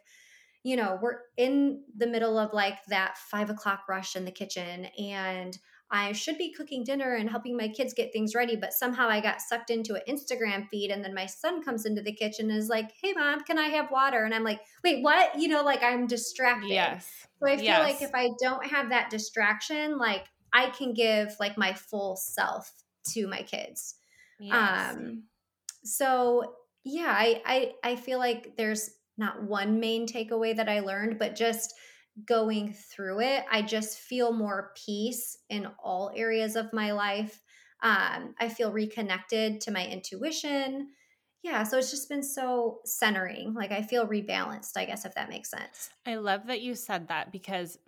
you 0.62 0.76
know, 0.76 0.98
we're 1.00 1.18
in 1.36 1.82
the 1.96 2.06
middle 2.06 2.38
of 2.38 2.52
like 2.52 2.78
that 2.88 3.18
five 3.18 3.50
o'clock 3.50 3.82
rush 3.88 4.16
in 4.16 4.24
the 4.24 4.30
kitchen 4.30 4.86
and 4.98 5.56
I 5.94 6.10
should 6.10 6.38
be 6.38 6.52
cooking 6.52 6.82
dinner 6.82 7.14
and 7.14 7.30
helping 7.30 7.56
my 7.56 7.68
kids 7.68 7.94
get 7.94 8.12
things 8.12 8.34
ready, 8.34 8.56
but 8.56 8.72
somehow 8.72 9.08
I 9.08 9.20
got 9.20 9.40
sucked 9.40 9.70
into 9.70 9.94
an 9.94 10.02
Instagram 10.08 10.68
feed. 10.68 10.90
And 10.90 11.04
then 11.04 11.14
my 11.14 11.26
son 11.26 11.62
comes 11.62 11.86
into 11.86 12.02
the 12.02 12.12
kitchen 12.12 12.50
and 12.50 12.58
is 12.58 12.68
like, 12.68 12.90
Hey, 13.00 13.12
mom, 13.12 13.44
can 13.44 13.60
I 13.60 13.68
have 13.68 13.92
water? 13.92 14.24
And 14.24 14.34
I'm 14.34 14.42
like, 14.42 14.60
Wait, 14.82 15.04
what? 15.04 15.38
You 15.38 15.46
know, 15.46 15.62
like 15.62 15.84
I'm 15.84 16.08
distracted. 16.08 16.70
Yes. 16.70 17.08
So 17.38 17.46
I 17.46 17.54
feel 17.54 17.66
yes. 17.66 17.80
like 17.80 18.02
if 18.02 18.10
I 18.12 18.30
don't 18.42 18.66
have 18.66 18.88
that 18.88 19.08
distraction, 19.08 19.96
like 19.96 20.24
I 20.52 20.70
can 20.70 20.94
give 20.94 21.36
like 21.38 21.56
my 21.56 21.72
full 21.74 22.16
self 22.16 22.72
to 23.12 23.28
my 23.28 23.42
kids. 23.42 23.94
Yes. 24.40 24.96
Um, 24.96 25.22
so 25.84 26.54
yeah, 26.82 27.14
I, 27.16 27.40
I 27.46 27.72
I 27.92 27.96
feel 27.96 28.18
like 28.18 28.56
there's 28.56 28.90
not 29.16 29.44
one 29.44 29.78
main 29.78 30.08
takeaway 30.08 30.56
that 30.56 30.68
I 30.68 30.80
learned, 30.80 31.20
but 31.20 31.36
just 31.36 31.72
going 32.26 32.72
through 32.72 33.20
it, 33.20 33.44
I 33.50 33.62
just 33.62 33.98
feel 33.98 34.32
more 34.32 34.72
peace 34.86 35.38
in 35.48 35.66
all 35.82 36.12
areas 36.14 36.56
of 36.56 36.72
my 36.72 36.92
life. 36.92 37.40
Um, 37.82 38.34
I 38.40 38.48
feel 38.48 38.72
reconnected 38.72 39.60
to 39.62 39.70
my 39.70 39.86
intuition. 39.86 40.90
Yeah, 41.42 41.64
so 41.64 41.76
it's 41.76 41.90
just 41.90 42.08
been 42.08 42.22
so 42.22 42.78
centering. 42.84 43.52
Like 43.52 43.72
I 43.72 43.82
feel 43.82 44.06
rebalanced, 44.06 44.76
I 44.76 44.86
guess, 44.86 45.04
if 45.04 45.14
that 45.14 45.28
makes 45.28 45.50
sense. 45.50 45.90
I 46.06 46.14
love 46.16 46.46
that 46.46 46.62
you 46.62 46.74
said 46.74 47.08
that 47.08 47.32
because 47.32 47.78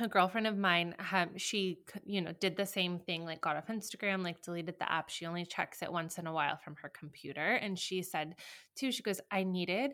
a 0.00 0.08
girlfriend 0.08 0.46
of 0.46 0.56
mine 0.56 0.94
um, 1.12 1.30
she 1.36 1.78
you 2.04 2.20
know 2.20 2.32
did 2.40 2.56
the 2.56 2.66
same 2.66 2.98
thing 2.98 3.24
like 3.24 3.40
got 3.40 3.56
off 3.56 3.66
instagram 3.68 4.22
like 4.22 4.40
deleted 4.42 4.76
the 4.78 4.90
app 4.90 5.08
she 5.08 5.26
only 5.26 5.44
checks 5.44 5.82
it 5.82 5.92
once 5.92 6.18
in 6.18 6.26
a 6.26 6.32
while 6.32 6.56
from 6.56 6.76
her 6.76 6.88
computer 6.88 7.54
and 7.54 7.78
she 7.78 8.02
said 8.02 8.34
too 8.76 8.92
she 8.92 9.02
goes 9.02 9.20
i 9.30 9.42
needed 9.42 9.92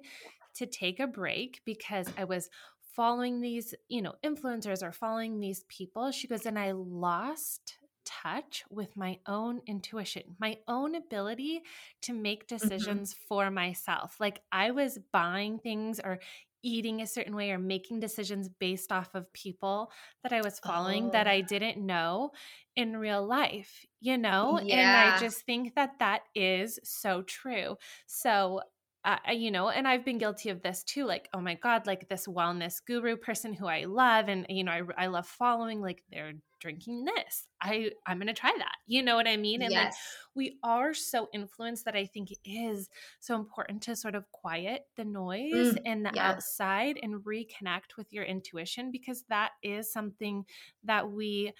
to 0.54 0.66
take 0.66 1.00
a 1.00 1.06
break 1.06 1.60
because 1.64 2.06
i 2.18 2.24
was 2.24 2.48
following 2.94 3.40
these, 3.40 3.74
you 3.88 4.02
know, 4.02 4.14
influencers 4.24 4.82
or 4.82 4.92
following 4.92 5.40
these 5.40 5.64
people. 5.68 6.10
She 6.10 6.28
goes, 6.28 6.46
and 6.46 6.58
I 6.58 6.72
lost 6.72 7.78
touch 8.04 8.64
with 8.70 8.96
my 8.96 9.18
own 9.26 9.60
intuition, 9.66 10.22
my 10.38 10.58
own 10.68 10.94
ability 10.94 11.62
to 12.02 12.12
make 12.12 12.46
mm-hmm. 12.46 12.56
decisions 12.56 13.12
mm-hmm. 13.12 13.24
for 13.28 13.50
myself. 13.50 14.16
Like 14.20 14.40
I 14.52 14.70
was 14.70 14.98
buying 15.12 15.58
things 15.58 16.00
or 16.00 16.20
eating 16.64 17.02
a 17.02 17.06
certain 17.06 17.36
way 17.36 17.50
or 17.50 17.58
making 17.58 18.00
decisions 18.00 18.48
based 18.48 18.90
off 18.90 19.14
of 19.14 19.30
people 19.34 19.92
that 20.22 20.32
I 20.32 20.40
was 20.40 20.58
following 20.58 21.08
oh. 21.08 21.10
that 21.10 21.26
I 21.26 21.42
didn't 21.42 21.84
know 21.84 22.30
in 22.74 22.96
real 22.96 23.24
life, 23.24 23.84
you 24.00 24.16
know? 24.16 24.58
Yeah. 24.62 24.76
And 24.76 25.14
I 25.14 25.18
just 25.18 25.44
think 25.44 25.74
that 25.74 25.98
that 25.98 26.22
is 26.34 26.80
so 26.82 27.22
true. 27.22 27.76
So, 28.06 28.62
uh, 29.04 29.18
you 29.32 29.50
know, 29.50 29.68
and 29.68 29.86
I've 29.86 30.04
been 30.04 30.18
guilty 30.18 30.48
of 30.48 30.62
this 30.62 30.82
too. 30.82 31.04
Like, 31.04 31.28
oh 31.34 31.40
my 31.40 31.54
God, 31.54 31.86
like 31.86 32.08
this 32.08 32.26
wellness 32.26 32.80
guru 32.86 33.16
person 33.16 33.52
who 33.52 33.66
I 33.66 33.84
love, 33.84 34.28
and 34.28 34.46
you 34.48 34.64
know, 34.64 34.72
I, 34.72 34.82
I 34.96 35.06
love 35.08 35.26
following. 35.26 35.82
Like, 35.82 36.02
they're 36.10 36.32
drinking 36.64 37.04
this. 37.04 37.46
I 37.60 37.90
I'm 38.06 38.18
gonna 38.18 38.32
try 38.32 38.54
that. 38.56 38.76
You 38.86 39.02
know 39.02 39.16
what 39.16 39.28
I 39.28 39.36
mean? 39.36 39.60
And 39.60 39.70
yes. 39.70 39.84
like, 39.84 39.94
we 40.34 40.58
are 40.64 40.94
so 40.94 41.28
influenced 41.34 41.84
that 41.84 41.94
I 41.94 42.06
think 42.06 42.30
it 42.30 42.38
is 42.46 42.88
so 43.20 43.36
important 43.36 43.82
to 43.82 43.94
sort 43.94 44.14
of 44.14 44.24
quiet 44.32 44.86
the 44.96 45.04
noise 45.04 45.74
mm, 45.74 45.78
and 45.84 46.06
the 46.06 46.12
yeah. 46.14 46.30
outside 46.30 46.98
and 47.02 47.22
reconnect 47.22 47.98
with 47.98 48.10
your 48.10 48.24
intuition 48.24 48.90
because 48.90 49.24
that 49.28 49.50
is 49.62 49.92
something 49.92 50.46
that 50.84 51.10
we 51.10 51.52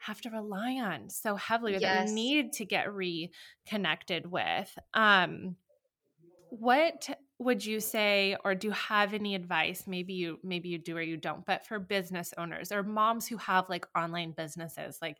have 0.00 0.20
to 0.20 0.28
rely 0.28 0.74
on 0.74 1.08
so 1.08 1.34
heavily 1.34 1.72
yes. 1.72 1.80
that 1.80 2.06
we 2.06 2.12
need 2.12 2.52
to 2.52 2.66
get 2.66 2.92
reconnected 2.92 4.30
with. 4.30 4.78
Um 4.92 5.56
what 6.60 7.08
would 7.38 7.64
you 7.64 7.80
say 7.80 8.36
or 8.44 8.54
do 8.54 8.68
you 8.68 8.72
have 8.72 9.12
any 9.12 9.34
advice? 9.34 9.84
Maybe 9.86 10.14
you 10.14 10.38
maybe 10.42 10.68
you 10.68 10.78
do 10.78 10.96
or 10.96 11.02
you 11.02 11.16
don't 11.16 11.44
but 11.44 11.66
for 11.66 11.78
business 11.78 12.32
owners 12.38 12.70
or 12.70 12.82
moms 12.82 13.26
who 13.26 13.36
have 13.38 13.68
like 13.68 13.86
online 13.96 14.32
businesses 14.36 14.98
like 15.02 15.18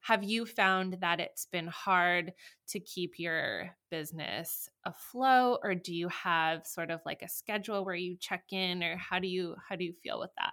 have 0.00 0.22
you 0.22 0.46
found 0.46 0.98
that 1.00 1.18
it's 1.18 1.46
been 1.46 1.66
hard 1.66 2.32
to 2.68 2.78
keep 2.78 3.18
your 3.18 3.70
business 3.90 4.68
afloat 4.84 5.58
or 5.64 5.74
do 5.74 5.92
you 5.92 6.08
have 6.08 6.64
sort 6.64 6.92
of 6.92 7.00
like 7.04 7.22
a 7.22 7.28
schedule 7.28 7.84
where 7.84 7.96
you 7.96 8.16
check 8.16 8.44
in 8.52 8.82
or 8.84 8.96
how 8.96 9.18
do 9.18 9.26
you 9.26 9.56
how 9.68 9.74
do 9.74 9.84
you 9.84 9.92
feel 9.92 10.20
with 10.20 10.30
that? 10.38 10.52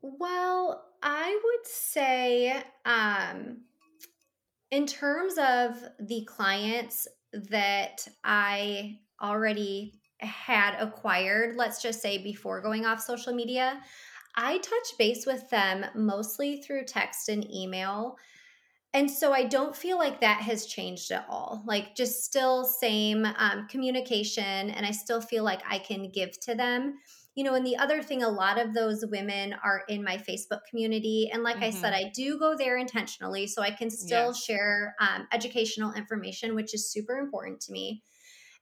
Well 0.00 0.84
i 1.02 1.38
would 1.44 1.66
say 1.66 2.62
um 2.84 3.58
in 4.70 4.86
terms 4.86 5.34
of 5.38 5.84
the 6.00 6.24
clients 6.24 7.06
that 7.32 8.08
i 8.24 8.98
already 9.22 10.00
had 10.20 10.74
acquired, 10.80 11.56
let's 11.56 11.80
just 11.80 12.02
say 12.02 12.18
before 12.18 12.60
going 12.60 12.84
off 12.86 13.00
social 13.00 13.32
media, 13.32 13.80
I 14.36 14.58
touch 14.58 14.98
base 14.98 15.26
with 15.26 15.48
them 15.50 15.84
mostly 15.94 16.60
through 16.60 16.84
text 16.84 17.28
and 17.28 17.48
email. 17.52 18.16
And 18.94 19.10
so 19.10 19.32
I 19.32 19.44
don't 19.44 19.76
feel 19.76 19.98
like 19.98 20.20
that 20.20 20.40
has 20.40 20.66
changed 20.66 21.10
at 21.10 21.26
all. 21.28 21.62
Like, 21.66 21.94
just 21.94 22.24
still 22.24 22.64
same 22.64 23.26
um, 23.36 23.68
communication, 23.68 24.70
and 24.70 24.86
I 24.86 24.92
still 24.92 25.20
feel 25.20 25.44
like 25.44 25.60
I 25.68 25.78
can 25.78 26.10
give 26.10 26.38
to 26.40 26.54
them. 26.54 26.98
You 27.34 27.44
know, 27.44 27.54
and 27.54 27.66
the 27.66 27.76
other 27.76 28.02
thing, 28.02 28.22
a 28.22 28.28
lot 28.28 28.58
of 28.58 28.74
those 28.74 29.04
women 29.06 29.54
are 29.62 29.82
in 29.88 30.02
my 30.02 30.16
Facebook 30.16 30.60
community. 30.68 31.30
And 31.32 31.42
like 31.42 31.56
mm-hmm. 31.56 31.64
I 31.64 31.70
said, 31.70 31.92
mm-hmm. 31.92 32.06
I 32.06 32.12
do 32.12 32.38
go 32.38 32.56
there 32.56 32.78
intentionally 32.78 33.46
so 33.46 33.62
I 33.62 33.70
can 33.70 33.90
still 33.90 34.28
yeah. 34.28 34.32
share 34.32 34.94
um, 35.00 35.28
educational 35.32 35.92
information, 35.92 36.56
which 36.56 36.74
is 36.74 36.90
super 36.90 37.18
important 37.18 37.60
to 37.60 37.72
me. 37.72 38.02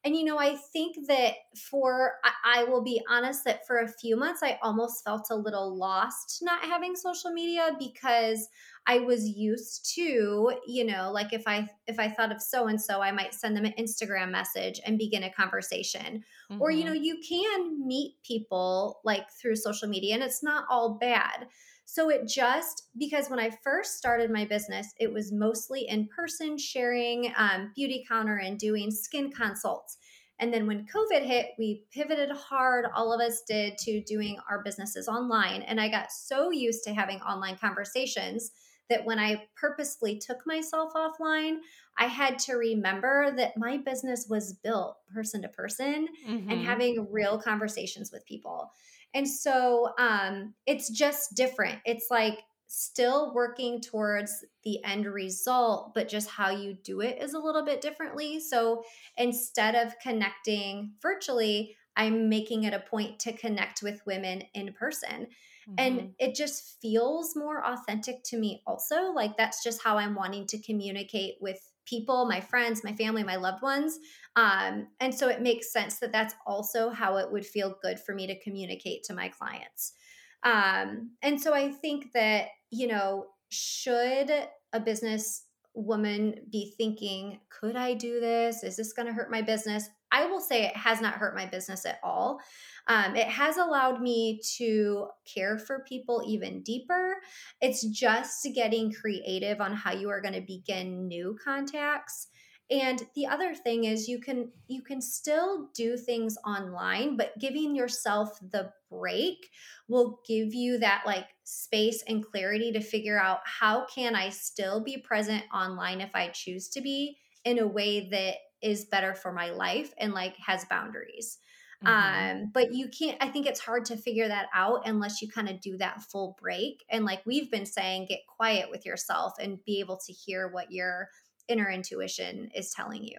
And, 0.04 0.14
you 0.14 0.22
know, 0.24 0.38
I 0.38 0.56
think 0.72 1.08
that 1.08 1.32
for, 1.56 2.12
I, 2.22 2.60
I, 2.60 2.64
will 2.64 2.82
be 2.82 3.02
honest 3.10 3.44
that 3.44 3.66
for 3.66 3.78
a 3.78 3.88
few 3.88 4.16
months, 4.16 4.40
I 4.40 4.56
almost 4.62 5.02
felt 5.02 5.26
a 5.30 5.34
little 5.34 5.76
lost 5.76 6.38
not 6.42 6.62
having 6.62 6.94
social 6.94 7.32
media 7.32 7.72
because 7.76 8.48
I 8.86 9.00
was 9.00 9.28
used 9.28 9.92
to, 9.96 10.52
you 10.64 10.84
know, 10.84 11.10
like 11.12 11.32
if 11.32 11.42
I, 11.48 11.68
if 11.88 11.98
I 11.98 12.08
thought 12.08 12.30
of 12.30 12.40
so 12.40 12.68
and 12.68 12.80
so, 12.80 13.00
I 13.00 13.10
might 13.10 13.34
send 13.34 13.56
them 13.56 13.64
an 13.64 13.74
Instagram 13.76 14.30
message 14.30 14.80
and 14.86 14.96
begin 14.96 15.24
a 15.24 15.32
conversation. 15.32 16.22
Mm-hmm. 16.52 16.62
Or, 16.62 16.70
you 16.70 16.84
know, 16.84 16.92
mm-hmm. 16.92 17.02
you 17.02 17.20
can 17.28 17.86
meet 17.86 18.14
people 18.24 19.00
like 19.04 19.28
through 19.32 19.56
social 19.56 19.88
media 19.88 20.14
and 20.14 20.22
it's 20.22 20.42
not 20.42 20.66
all 20.70 20.98
bad. 21.00 21.48
So 21.88 22.10
it 22.10 22.26
just, 22.26 22.88
because 22.98 23.30
when 23.30 23.38
I 23.38 23.50
first 23.62 23.96
started 23.96 24.30
my 24.30 24.44
business, 24.44 24.92
it 24.98 25.10
was 25.10 25.32
mostly 25.32 25.88
in 25.88 26.08
person 26.08 26.58
sharing 26.58 27.32
um, 27.36 27.72
Beautycounter 27.78 28.44
and 28.44 28.58
doing 28.58 28.90
skin 28.90 29.30
consults. 29.30 29.96
And 30.38 30.52
then 30.52 30.66
when 30.66 30.84
COVID 30.84 31.22
hit, 31.22 31.50
we 31.58 31.84
pivoted 31.92 32.30
hard, 32.32 32.86
all 32.94 33.12
of 33.12 33.20
us 33.20 33.42
did, 33.48 33.78
to 33.78 34.02
doing 34.02 34.36
our 34.50 34.62
businesses 34.62 35.08
online. 35.08 35.62
And 35.62 35.80
I 35.80 35.88
got 35.88 36.12
so 36.12 36.50
used 36.50 36.84
to 36.84 36.92
having 36.92 37.20
online 37.20 37.56
conversations 37.56 38.50
that 38.90 39.04
when 39.04 39.18
I 39.18 39.44
purposefully 39.56 40.18
took 40.18 40.46
myself 40.46 40.92
offline, 40.94 41.58
I 41.98 42.06
had 42.06 42.38
to 42.40 42.54
remember 42.54 43.32
that 43.36 43.56
my 43.56 43.78
business 43.78 44.26
was 44.28 44.52
built 44.52 44.96
person 45.14 45.42
to 45.42 45.48
person 45.48 46.08
mm-hmm. 46.28 46.50
and 46.50 46.64
having 46.64 47.06
real 47.10 47.38
conversations 47.38 48.12
with 48.12 48.26
people. 48.26 48.70
And 49.14 49.28
so 49.28 49.92
um, 49.98 50.54
it's 50.66 50.90
just 50.90 51.34
different. 51.34 51.78
It's 51.84 52.06
like 52.10 52.38
still 52.68 53.32
working 53.34 53.80
towards 53.80 54.44
the 54.64 54.82
end 54.84 55.06
result, 55.06 55.94
but 55.94 56.08
just 56.08 56.28
how 56.28 56.50
you 56.50 56.76
do 56.84 57.00
it 57.00 57.22
is 57.22 57.34
a 57.34 57.38
little 57.38 57.64
bit 57.64 57.80
differently. 57.80 58.40
So 58.40 58.82
instead 59.16 59.74
of 59.74 59.98
connecting 60.00 60.92
virtually, 61.00 61.76
I'm 61.96 62.28
making 62.28 62.64
it 62.64 62.74
a 62.74 62.80
point 62.80 63.18
to 63.20 63.32
connect 63.32 63.82
with 63.82 64.04
women 64.06 64.42
in 64.54 64.72
person. 64.74 65.28
Mm-hmm. 65.68 65.74
And 65.78 66.10
it 66.18 66.34
just 66.34 66.76
feels 66.82 67.34
more 67.34 67.64
authentic 67.64 68.22
to 68.24 68.36
me, 68.36 68.62
also. 68.66 69.12
Like 69.12 69.36
that's 69.36 69.62
just 69.62 69.82
how 69.82 69.96
I'm 69.96 70.14
wanting 70.14 70.46
to 70.48 70.62
communicate 70.62 71.36
with 71.40 71.58
people, 71.86 72.26
my 72.26 72.40
friends, 72.40 72.84
my 72.84 72.92
family, 72.92 73.22
my 73.22 73.36
loved 73.36 73.62
ones. 73.62 73.98
Um, 74.36 74.88
and 75.00 75.14
so 75.14 75.28
it 75.28 75.40
makes 75.40 75.72
sense 75.72 75.98
that 75.98 76.12
that's 76.12 76.34
also 76.46 76.90
how 76.90 77.16
it 77.16 77.32
would 77.32 77.46
feel 77.46 77.76
good 77.82 77.98
for 77.98 78.14
me 78.14 78.26
to 78.26 78.38
communicate 78.40 79.02
to 79.04 79.14
my 79.14 79.28
clients. 79.28 79.94
Um, 80.42 81.12
and 81.22 81.40
so 81.40 81.54
I 81.54 81.72
think 81.72 82.12
that, 82.12 82.48
you 82.70 82.86
know, 82.86 83.26
should 83.48 84.30
a 84.72 84.80
business 84.80 85.44
woman 85.74 86.34
be 86.50 86.74
thinking, 86.76 87.40
could 87.48 87.76
I 87.76 87.94
do 87.94 88.20
this? 88.20 88.62
Is 88.62 88.76
this 88.76 88.92
going 88.92 89.06
to 89.06 89.12
hurt 89.12 89.30
my 89.30 89.42
business? 89.42 89.88
I 90.12 90.26
will 90.26 90.40
say 90.40 90.64
it 90.64 90.76
has 90.76 91.00
not 91.00 91.14
hurt 91.14 91.34
my 91.34 91.46
business 91.46 91.84
at 91.84 91.98
all. 92.02 92.38
Um, 92.86 93.16
it 93.16 93.26
has 93.26 93.56
allowed 93.56 94.00
me 94.00 94.40
to 94.56 95.08
care 95.32 95.58
for 95.58 95.84
people 95.88 96.22
even 96.26 96.62
deeper. 96.62 97.16
It's 97.60 97.84
just 97.88 98.46
getting 98.54 98.92
creative 98.92 99.60
on 99.60 99.74
how 99.74 99.92
you 99.92 100.08
are 100.10 100.20
going 100.20 100.34
to 100.34 100.40
begin 100.40 101.08
new 101.08 101.36
contacts. 101.42 102.28
And 102.68 103.06
the 103.14 103.26
other 103.26 103.54
thing 103.54 103.84
is 103.84 104.08
you 104.08 104.18
can 104.18 104.50
you 104.66 104.82
can 104.82 105.00
still 105.00 105.68
do 105.74 105.96
things 105.96 106.36
online, 106.44 107.16
but 107.16 107.38
giving 107.38 107.76
yourself 107.76 108.38
the 108.40 108.72
break 108.90 109.50
will 109.88 110.20
give 110.26 110.52
you 110.52 110.78
that 110.78 111.04
like 111.06 111.26
space 111.44 112.02
and 112.08 112.26
clarity 112.26 112.72
to 112.72 112.80
figure 112.80 113.20
out 113.20 113.40
how 113.44 113.86
can 113.86 114.16
I 114.16 114.30
still 114.30 114.82
be 114.82 114.98
present 114.98 115.44
online 115.54 116.00
if 116.00 116.10
I 116.14 116.28
choose 116.28 116.68
to 116.70 116.80
be 116.80 117.18
in 117.44 117.60
a 117.60 117.66
way 117.66 118.08
that 118.10 118.34
is 118.60 118.86
better 118.86 119.14
for 119.14 119.32
my 119.32 119.50
life 119.50 119.94
and 119.98 120.12
like 120.12 120.36
has 120.38 120.64
boundaries. 120.64 121.38
Mm-hmm. 121.84 122.42
Um, 122.42 122.50
but 122.52 122.72
you 122.72 122.88
can't, 122.88 123.18
I 123.20 123.28
think 123.28 123.46
it's 123.46 123.60
hard 123.60 123.84
to 123.86 123.96
figure 123.96 124.28
that 124.28 124.46
out 124.54 124.88
unless 124.88 125.20
you 125.20 125.28
kind 125.28 125.48
of 125.48 125.60
do 125.60 125.76
that 125.78 126.02
full 126.02 126.36
break. 126.40 126.84
And 126.90 127.04
like 127.04 127.20
we've 127.26 127.50
been 127.50 127.66
saying, 127.66 128.06
get 128.08 128.20
quiet 128.26 128.70
with 128.70 128.86
yourself 128.86 129.34
and 129.38 129.62
be 129.64 129.80
able 129.80 129.98
to 130.06 130.12
hear 130.12 130.48
what 130.48 130.72
your 130.72 131.10
inner 131.48 131.70
intuition 131.70 132.50
is 132.54 132.70
telling 132.70 133.04
you. 133.04 133.18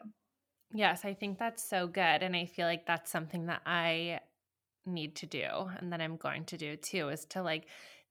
Yes, 0.74 1.06
I 1.06 1.14
think 1.14 1.40
that's 1.40 1.64
so 1.68 1.88
good. 1.88 2.02
And 2.24 2.36
I 2.36 2.46
feel 2.46 2.68
like 2.68 2.86
that's 2.86 3.12
something 3.12 3.46
that 3.48 3.62
I 3.66 4.20
need 4.86 5.16
to 5.18 5.26
do 5.26 5.46
and 5.78 5.92
that 5.94 6.02
I'm 6.02 6.18
going 6.18 6.46
to 6.46 6.58
do 6.58 6.76
too 6.78 7.10
is 7.10 7.26
to 7.28 7.42
like 7.44 7.68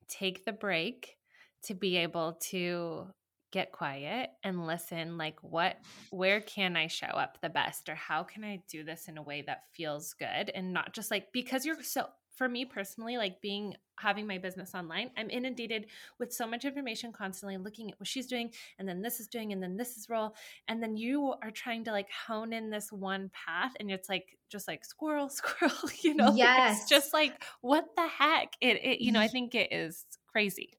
take 0.08 0.44
the 0.44 0.52
break 0.52 1.16
to 1.64 1.74
be 1.74 1.96
able 1.96 2.34
to 2.34 3.08
get 3.52 3.72
quiet 3.72 4.30
and 4.42 4.66
listen 4.66 5.16
like 5.16 5.38
what 5.42 5.76
where 6.10 6.40
can 6.40 6.76
i 6.76 6.86
show 6.86 7.06
up 7.06 7.38
the 7.40 7.48
best 7.48 7.88
or 7.88 7.94
how 7.94 8.22
can 8.22 8.44
i 8.44 8.60
do 8.68 8.82
this 8.82 9.08
in 9.08 9.18
a 9.18 9.22
way 9.22 9.42
that 9.46 9.64
feels 9.72 10.14
good 10.14 10.50
and 10.54 10.72
not 10.72 10.92
just 10.92 11.10
like 11.10 11.28
because 11.32 11.64
you're 11.64 11.82
so 11.82 12.06
for 12.34 12.48
me 12.48 12.64
personally 12.64 13.16
like 13.16 13.40
being 13.40 13.74
having 13.98 14.26
my 14.26 14.36
business 14.36 14.74
online 14.74 15.10
i'm 15.16 15.30
inundated 15.30 15.86
with 16.18 16.32
so 16.32 16.46
much 16.46 16.64
information 16.64 17.12
constantly 17.12 17.56
looking 17.56 17.90
at 17.90 17.98
what 17.98 18.06
she's 18.06 18.26
doing 18.26 18.50
and 18.78 18.88
then 18.88 19.00
this 19.00 19.20
is 19.20 19.26
doing 19.26 19.52
and 19.52 19.62
then 19.62 19.76
this 19.76 19.96
is 19.96 20.08
role 20.10 20.34
and 20.68 20.82
then 20.82 20.96
you 20.96 21.32
are 21.42 21.50
trying 21.50 21.84
to 21.84 21.92
like 21.92 22.08
hone 22.26 22.52
in 22.52 22.68
this 22.68 22.92
one 22.92 23.30
path 23.32 23.72
and 23.80 23.90
it's 23.90 24.08
like 24.08 24.36
just 24.50 24.68
like 24.68 24.84
squirrel 24.84 25.28
squirrel 25.30 25.72
you 26.02 26.14
know 26.14 26.34
yes. 26.34 26.80
it's 26.80 26.90
just 26.90 27.14
like 27.14 27.42
what 27.62 27.84
the 27.96 28.06
heck? 28.06 28.54
It, 28.60 28.84
it 28.84 29.00
you 29.00 29.12
know 29.12 29.20
i 29.20 29.28
think 29.28 29.54
it 29.54 29.72
is 29.72 30.04
crazy 30.26 30.76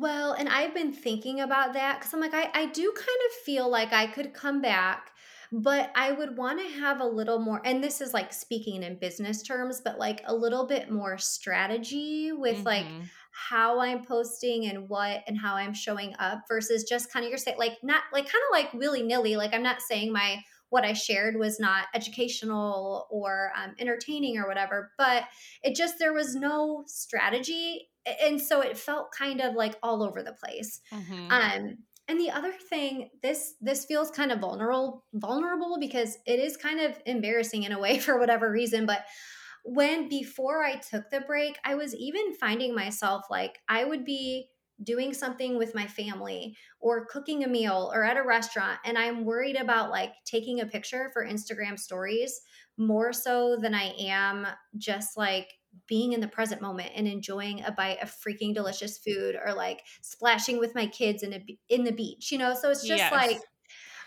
well, 0.00 0.32
and 0.32 0.48
I've 0.48 0.74
been 0.74 0.92
thinking 0.92 1.40
about 1.40 1.74
that 1.74 1.98
because 1.98 2.12
I'm 2.12 2.20
like, 2.20 2.34
I, 2.34 2.50
I 2.54 2.66
do 2.66 2.92
kind 2.94 3.18
of 3.28 3.44
feel 3.44 3.68
like 3.70 3.92
I 3.92 4.06
could 4.06 4.34
come 4.34 4.60
back, 4.60 5.10
but 5.52 5.90
I 5.94 6.12
would 6.12 6.36
want 6.36 6.60
to 6.60 6.80
have 6.80 7.00
a 7.00 7.06
little 7.06 7.38
more, 7.38 7.60
and 7.64 7.82
this 7.82 8.00
is 8.00 8.12
like 8.12 8.32
speaking 8.32 8.82
in 8.82 8.98
business 8.98 9.42
terms, 9.42 9.80
but 9.84 9.98
like 9.98 10.22
a 10.26 10.34
little 10.34 10.66
bit 10.66 10.90
more 10.90 11.18
strategy 11.18 12.32
with 12.32 12.56
mm-hmm. 12.56 12.66
like 12.66 12.86
how 13.30 13.80
I'm 13.80 14.04
posting 14.04 14.66
and 14.66 14.88
what 14.88 15.22
and 15.26 15.38
how 15.38 15.54
I'm 15.54 15.74
showing 15.74 16.14
up 16.18 16.40
versus 16.48 16.84
just 16.84 17.12
kind 17.12 17.24
of 17.24 17.30
you're 17.30 17.38
saying 17.38 17.58
like 17.58 17.78
not 17.82 18.02
like 18.12 18.24
kind 18.24 18.42
of 18.50 18.52
like 18.52 18.72
willy 18.74 19.02
nilly. 19.02 19.36
Like 19.36 19.54
I'm 19.54 19.62
not 19.62 19.82
saying 19.82 20.12
my 20.12 20.42
what 20.70 20.84
I 20.84 20.92
shared 20.94 21.36
was 21.36 21.60
not 21.60 21.86
educational 21.94 23.06
or 23.10 23.52
um, 23.56 23.74
entertaining 23.78 24.38
or 24.38 24.48
whatever, 24.48 24.90
but 24.98 25.24
it 25.62 25.76
just, 25.76 25.98
there 25.98 26.12
was 26.12 26.34
no 26.34 26.84
strategy. 26.86 27.88
And 28.22 28.40
so 28.40 28.60
it 28.60 28.78
felt 28.78 29.12
kind 29.12 29.40
of 29.40 29.54
like 29.54 29.76
all 29.82 30.02
over 30.02 30.22
the 30.22 30.32
place. 30.32 30.80
Mm-hmm. 30.92 31.30
Um, 31.30 31.78
and 32.08 32.20
the 32.20 32.30
other 32.30 32.52
thing, 32.52 33.10
this 33.22 33.54
this 33.60 33.84
feels 33.84 34.10
kind 34.10 34.30
of 34.30 34.38
vulnerable 34.38 35.04
vulnerable 35.14 35.78
because 35.80 36.18
it 36.24 36.38
is 36.38 36.56
kind 36.56 36.80
of 36.80 36.98
embarrassing 37.04 37.64
in 37.64 37.72
a 37.72 37.80
way 37.80 37.98
for 38.00 38.18
whatever 38.18 38.50
reason, 38.50 38.86
but 38.86 39.04
when 39.64 40.08
before 40.08 40.62
I 40.62 40.76
took 40.76 41.10
the 41.10 41.20
break, 41.20 41.58
I 41.64 41.74
was 41.74 41.92
even 41.96 42.34
finding 42.34 42.72
myself 42.72 43.24
like 43.28 43.58
I 43.68 43.84
would 43.84 44.04
be 44.04 44.48
doing 44.82 45.12
something 45.12 45.56
with 45.56 45.74
my 45.74 45.86
family 45.86 46.56
or 46.80 47.06
cooking 47.06 47.42
a 47.42 47.48
meal 47.48 47.90
or 47.94 48.04
at 48.04 48.18
a 48.18 48.22
restaurant 48.22 48.78
and 48.84 48.98
I'm 48.98 49.24
worried 49.24 49.56
about 49.56 49.90
like 49.90 50.12
taking 50.26 50.60
a 50.60 50.66
picture 50.66 51.10
for 51.14 51.24
Instagram 51.24 51.78
stories 51.78 52.42
more 52.76 53.12
so 53.12 53.56
than 53.56 53.74
I 53.74 53.94
am 53.98 54.46
just 54.76 55.16
like 55.16 55.48
being 55.86 56.12
in 56.12 56.20
the 56.20 56.28
present 56.28 56.60
moment 56.60 56.90
and 56.94 57.06
enjoying 57.06 57.62
a 57.64 57.72
bite 57.72 58.02
of 58.02 58.10
freaking 58.10 58.54
delicious 58.54 58.98
food 58.98 59.36
or 59.44 59.52
like 59.54 59.82
splashing 60.02 60.58
with 60.58 60.74
my 60.74 60.86
kids 60.86 61.22
in 61.22 61.32
a 61.32 61.40
in 61.68 61.84
the 61.84 61.92
beach, 61.92 62.30
you 62.32 62.38
know? 62.38 62.54
So 62.54 62.70
it's 62.70 62.86
just 62.86 62.98
yes. 62.98 63.12
like 63.12 63.38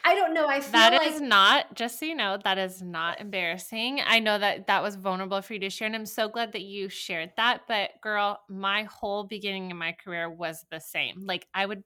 I 0.04 0.16
don't 0.16 0.34
know. 0.34 0.48
I 0.48 0.62
feel 0.62 0.72
that 0.72 0.94
like- 0.94 1.12
is 1.12 1.22
not 1.22 1.76
just 1.76 2.00
so 2.00 2.06
you 2.06 2.16
know 2.16 2.38
that 2.44 2.58
is 2.58 2.82
not 2.82 3.20
embarrassing. 3.20 4.02
I 4.06 4.20
know 4.20 4.38
that 4.38 4.68
that 4.68 4.82
was 4.82 4.96
vulnerable 4.96 5.42
for 5.42 5.54
you 5.54 5.60
to 5.60 5.70
share, 5.70 5.88
and 5.88 5.96
I'm 5.96 6.06
so 6.06 6.30
glad 6.30 6.54
that 6.54 6.62
you 6.62 6.90
shared 6.90 7.32
that. 7.38 7.62
But 7.68 7.92
girl, 8.02 8.40
my 8.50 8.84
whole 8.84 9.26
beginning 9.26 9.72
in 9.72 9.78
my 9.78 9.92
career 10.04 10.30
was 10.30 10.66
the 10.72 10.80
same. 10.80 11.26
Like 11.26 11.48
I 11.54 11.66
would 11.66 11.84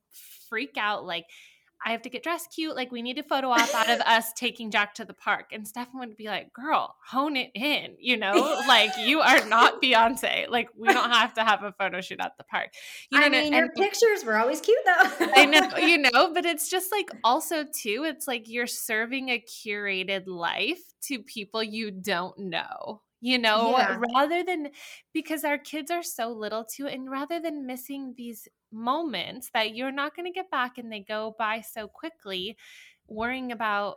freak 0.48 0.78
out, 0.78 1.06
like 1.06 1.26
I 1.86 1.92
have 1.92 2.02
to 2.04 2.10
get 2.10 2.24
dressed 2.24 2.52
cute. 2.54 2.76
Like 2.76 2.92
we 2.92 3.02
need 3.02 3.18
a 3.18 3.24
photo 3.24 3.50
op 3.50 3.74
out 3.74 3.90
of 3.90 4.00
us 4.02 4.32
taking 4.36 4.72
Jack 4.72 4.96
to 4.96 5.06
the 5.06 5.14
park. 5.14 5.52
And 5.52 5.68
Stefan 5.68 6.00
would 6.00 6.16
be 6.16 6.28
like, 6.28 6.54
girl, 6.54 6.96
hone 7.06 7.36
it 7.36 7.52
in, 7.54 7.96
you 8.00 8.18
know, 8.18 8.34
like 8.68 8.92
you 9.00 9.20
are 9.20 9.46
not 9.46 9.82
Beyonce. 9.82 10.50
Like 10.50 10.70
we 10.78 10.88
don't 10.88 11.12
have 11.12 11.34
to 11.36 11.44
have 11.44 11.64
a 11.64 11.74
photo 11.74 12.02
shoot 12.02 12.20
at 12.20 12.38
the 12.38 12.44
park. 12.46 12.70
You 13.12 13.20
know, 13.20 13.26
I 13.26 13.30
mean, 13.30 13.54
and, 13.54 13.56
your 13.56 13.70
pictures 13.70 14.24
were 14.26 14.38
always 14.38 14.62
cute 14.62 14.78
though. 14.86 15.28
I 15.36 15.46
know, 15.46 15.78
you 15.78 15.98
know, 15.98 16.34
but 16.34 16.46
it's 16.46 16.70
just 16.70 16.92
like 16.92 17.10
also 17.24 17.64
too, 17.64 18.06
it's 18.06 18.28
like 18.28 18.48
you're 18.48 18.68
serving 18.68 19.30
a 19.30 19.40
curated 19.40 20.24
life 20.28 20.82
to 21.04 21.20
people 21.20 21.62
you 21.62 21.92
don't 21.92 22.38
know 22.38 23.02
you 23.24 23.40
know 23.40 23.78
yeah. 23.78 23.98
rather 24.14 24.44
than 24.44 24.68
because 25.14 25.46
our 25.46 25.58
kids 25.58 25.90
are 25.90 26.04
so 26.04 26.28
little 26.28 26.66
too 26.66 26.88
and 26.88 27.10
rather 27.10 27.40
than 27.40 27.66
missing 27.66 28.14
these 28.18 28.50
moments 28.70 29.50
that 29.54 29.74
you're 29.74 29.94
not 29.94 30.14
going 30.14 30.26
to 30.26 30.32
get 30.32 30.52
back 30.52 30.78
and 30.78 30.92
they 30.92 31.00
go 31.00 31.34
by 31.40 31.62
so 31.62 31.88
quickly 31.88 32.58
worrying 33.08 33.54
about 33.54 33.96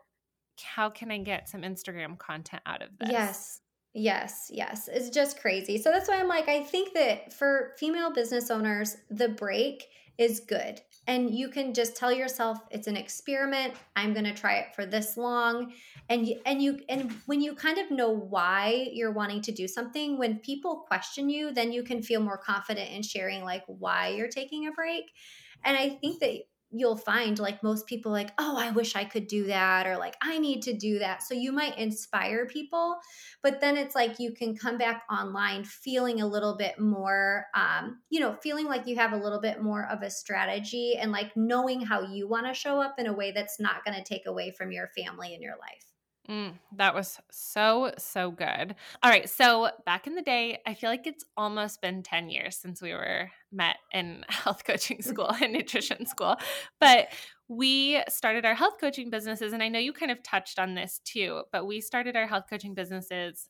how 0.62 0.88
can 0.88 1.10
i 1.10 1.18
get 1.18 1.48
some 1.48 1.62
instagram 1.62 2.16
content 2.16 2.62
out 2.66 2.82
of 2.82 2.88
this 3.00 3.10
yes 3.10 3.60
yes 3.96 4.50
yes 4.52 4.88
it's 4.92 5.10
just 5.10 5.40
crazy. 5.40 5.78
So 5.78 5.90
that's 5.90 6.08
why 6.08 6.20
i'm 6.20 6.28
like 6.28 6.48
i 6.48 6.62
think 6.62 6.92
that 6.94 7.32
for 7.32 7.72
female 7.78 8.12
business 8.12 8.50
owners 8.50 8.96
the 9.10 9.28
break 9.28 9.88
is 10.18 10.40
good. 10.40 10.80
And 11.06 11.34
you 11.34 11.48
can 11.48 11.74
just 11.74 11.94
tell 11.94 12.10
yourself 12.10 12.58
it's 12.70 12.86
an 12.86 12.96
experiment. 12.96 13.74
I'm 13.94 14.12
going 14.12 14.24
to 14.24 14.34
try 14.34 14.54
it 14.54 14.74
for 14.74 14.86
this 14.86 15.16
long. 15.16 15.72
And 16.08 16.26
you, 16.26 16.40
and 16.46 16.62
you 16.62 16.80
and 16.88 17.12
when 17.26 17.40
you 17.40 17.54
kind 17.54 17.78
of 17.78 17.90
know 17.90 18.10
why 18.10 18.88
you're 18.92 19.12
wanting 19.12 19.42
to 19.42 19.52
do 19.52 19.68
something 19.68 20.18
when 20.18 20.38
people 20.38 20.84
question 20.88 21.28
you 21.28 21.52
then 21.52 21.72
you 21.72 21.82
can 21.82 22.02
feel 22.02 22.20
more 22.20 22.38
confident 22.38 22.90
in 22.90 23.02
sharing 23.02 23.44
like 23.44 23.64
why 23.66 24.08
you're 24.08 24.28
taking 24.28 24.66
a 24.68 24.72
break. 24.72 25.04
And 25.64 25.76
i 25.76 25.88
think 25.88 26.20
that 26.20 26.42
you'll 26.70 26.96
find 26.96 27.38
like 27.38 27.62
most 27.62 27.86
people 27.86 28.10
like 28.10 28.30
oh 28.38 28.56
i 28.58 28.70
wish 28.70 28.96
i 28.96 29.04
could 29.04 29.26
do 29.26 29.44
that 29.44 29.86
or 29.86 29.96
like 29.96 30.16
i 30.22 30.38
need 30.38 30.62
to 30.62 30.72
do 30.72 30.98
that. 30.98 31.22
So 31.22 31.34
you 31.34 31.52
might 31.52 31.78
inspire 31.78 32.46
people 32.46 32.96
but 33.42 33.60
then 33.60 33.76
it's 33.76 33.94
like 33.94 34.18
you 34.18 34.32
can 34.32 34.56
come 34.56 34.78
back 34.78 35.02
online 35.10 35.64
feeling 35.64 36.20
a 36.20 36.26
little 36.26 36.56
bit 36.56 36.78
more 36.78 37.46
um, 37.54 37.98
you 38.10 38.20
know 38.20 38.36
feeling 38.42 38.66
like 38.66 38.86
you 38.86 38.96
have 38.96 39.12
a 39.12 39.16
little 39.16 39.40
bit 39.40 39.62
more 39.62 39.86
of 39.90 40.02
a 40.02 40.10
strategy 40.10 40.96
and 40.98 41.12
like 41.12 41.36
knowing 41.36 41.80
how 41.80 42.02
you 42.02 42.28
want 42.28 42.46
to 42.46 42.54
show 42.54 42.80
up 42.80 42.96
in 42.98 43.06
a 43.06 43.12
way 43.12 43.32
that's 43.32 43.60
not 43.60 43.84
going 43.84 43.96
to 43.96 44.04
take 44.04 44.26
away 44.26 44.50
from 44.50 44.72
your 44.72 44.88
family 44.88 45.34
and 45.34 45.42
your 45.42 45.56
life 45.58 45.95
Mm, 46.28 46.54
that 46.76 46.92
was 46.92 47.20
so, 47.30 47.92
so 47.98 48.32
good. 48.32 48.74
All 49.02 49.10
right. 49.10 49.30
So, 49.30 49.70
back 49.84 50.08
in 50.08 50.16
the 50.16 50.22
day, 50.22 50.60
I 50.66 50.74
feel 50.74 50.90
like 50.90 51.06
it's 51.06 51.24
almost 51.36 51.80
been 51.80 52.02
10 52.02 52.30
years 52.30 52.56
since 52.56 52.82
we 52.82 52.92
were 52.92 53.30
met 53.52 53.76
in 53.92 54.24
health 54.28 54.64
coaching 54.64 55.02
school 55.02 55.30
and 55.40 55.52
nutrition 55.52 56.04
school. 56.04 56.36
But 56.80 57.08
we 57.48 58.02
started 58.08 58.44
our 58.44 58.54
health 58.54 58.74
coaching 58.80 59.08
businesses. 59.08 59.52
And 59.52 59.62
I 59.62 59.68
know 59.68 59.78
you 59.78 59.92
kind 59.92 60.10
of 60.10 60.20
touched 60.24 60.58
on 60.58 60.74
this 60.74 61.00
too, 61.04 61.42
but 61.52 61.64
we 61.64 61.80
started 61.80 62.16
our 62.16 62.26
health 62.26 62.46
coaching 62.50 62.74
businesses 62.74 63.48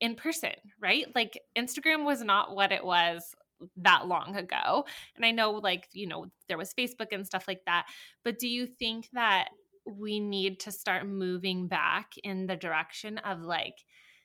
in 0.00 0.16
person, 0.16 0.52
right? 0.80 1.06
Like, 1.14 1.40
Instagram 1.56 2.04
was 2.04 2.22
not 2.22 2.56
what 2.56 2.72
it 2.72 2.84
was 2.84 3.36
that 3.76 4.08
long 4.08 4.34
ago. 4.36 4.84
And 5.14 5.24
I 5.24 5.30
know, 5.30 5.52
like, 5.52 5.88
you 5.92 6.08
know, 6.08 6.26
there 6.48 6.58
was 6.58 6.74
Facebook 6.74 7.12
and 7.12 7.24
stuff 7.24 7.46
like 7.46 7.62
that. 7.66 7.86
But 8.24 8.40
do 8.40 8.48
you 8.48 8.66
think 8.66 9.08
that 9.12 9.48
we 9.86 10.20
need 10.20 10.60
to 10.60 10.72
start 10.72 11.06
moving 11.06 11.68
back 11.68 12.12
in 12.22 12.46
the 12.46 12.56
direction 12.56 13.18
of 13.18 13.40
like 13.40 13.76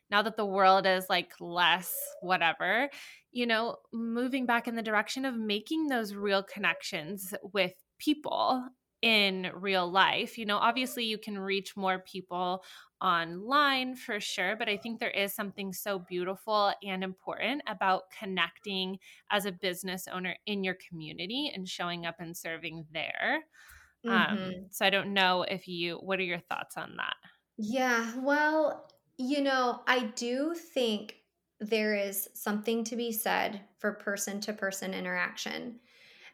now 0.10 0.22
that 0.22 0.36
the 0.36 0.46
world 0.46 0.86
is 0.86 1.06
like 1.10 1.32
less 1.40 1.94
whatever 2.22 2.90
you 3.32 3.46
know 3.46 3.78
moving 3.94 4.46
back 4.46 4.68
in 4.68 4.76
the 4.76 4.82
direction 4.82 5.26
of 5.26 5.36
making 5.36 5.88
those 5.88 6.14
real 6.14 6.44
connections 6.44 7.34
with 7.54 7.74
people 7.98 8.64
in 9.02 9.50
real 9.56 9.90
life 9.90 10.38
you 10.38 10.46
know 10.46 10.58
obviously 10.58 11.04
you 11.06 11.18
can 11.18 11.38
reach 11.38 11.76
more 11.76 12.00
people 12.00 12.64
online 13.02 13.96
for 13.96 14.20
sure 14.20 14.56
but 14.56 14.70
i 14.70 14.78
think 14.78 15.00
there 15.00 15.10
is 15.10 15.34
something 15.34 15.74
so 15.74 15.98
beautiful 15.98 16.72
and 16.84 17.04
important 17.04 17.64
about 17.66 18.04
connecting 18.18 19.00
as 19.32 19.46
a 19.46 19.52
business 19.52 20.08
owner 20.12 20.36
in 20.46 20.64
your 20.64 20.78
community 20.88 21.52
and 21.56 21.68
showing 21.68 22.06
up 22.06 22.16
and 22.20 22.38
serving 22.38 22.86
there 22.94 23.40
mm-hmm. 24.06 24.44
Um, 24.44 24.54
so 24.72 24.86
I 24.86 24.90
don't 24.90 25.14
know 25.14 25.44
if 25.44 25.68
you, 25.68 25.96
what 25.98 26.20
are 26.20 26.24
your 26.24 26.40
thoughts 26.40 26.78
on 26.78 26.96
that? 26.98 27.16
Yeah, 27.58 28.12
well, 28.18 28.88
you 29.18 29.42
know, 29.42 29.82
I 29.88 30.12
do 30.16 30.56
think 30.56 31.16
there 31.60 31.94
is 31.94 32.28
something 32.34 32.84
to 32.86 32.96
be 32.96 33.12
said 33.12 33.62
for 33.78 33.94
person 33.94 34.42
to 34.42 34.54
person 34.54 34.94
interaction. 34.94 35.80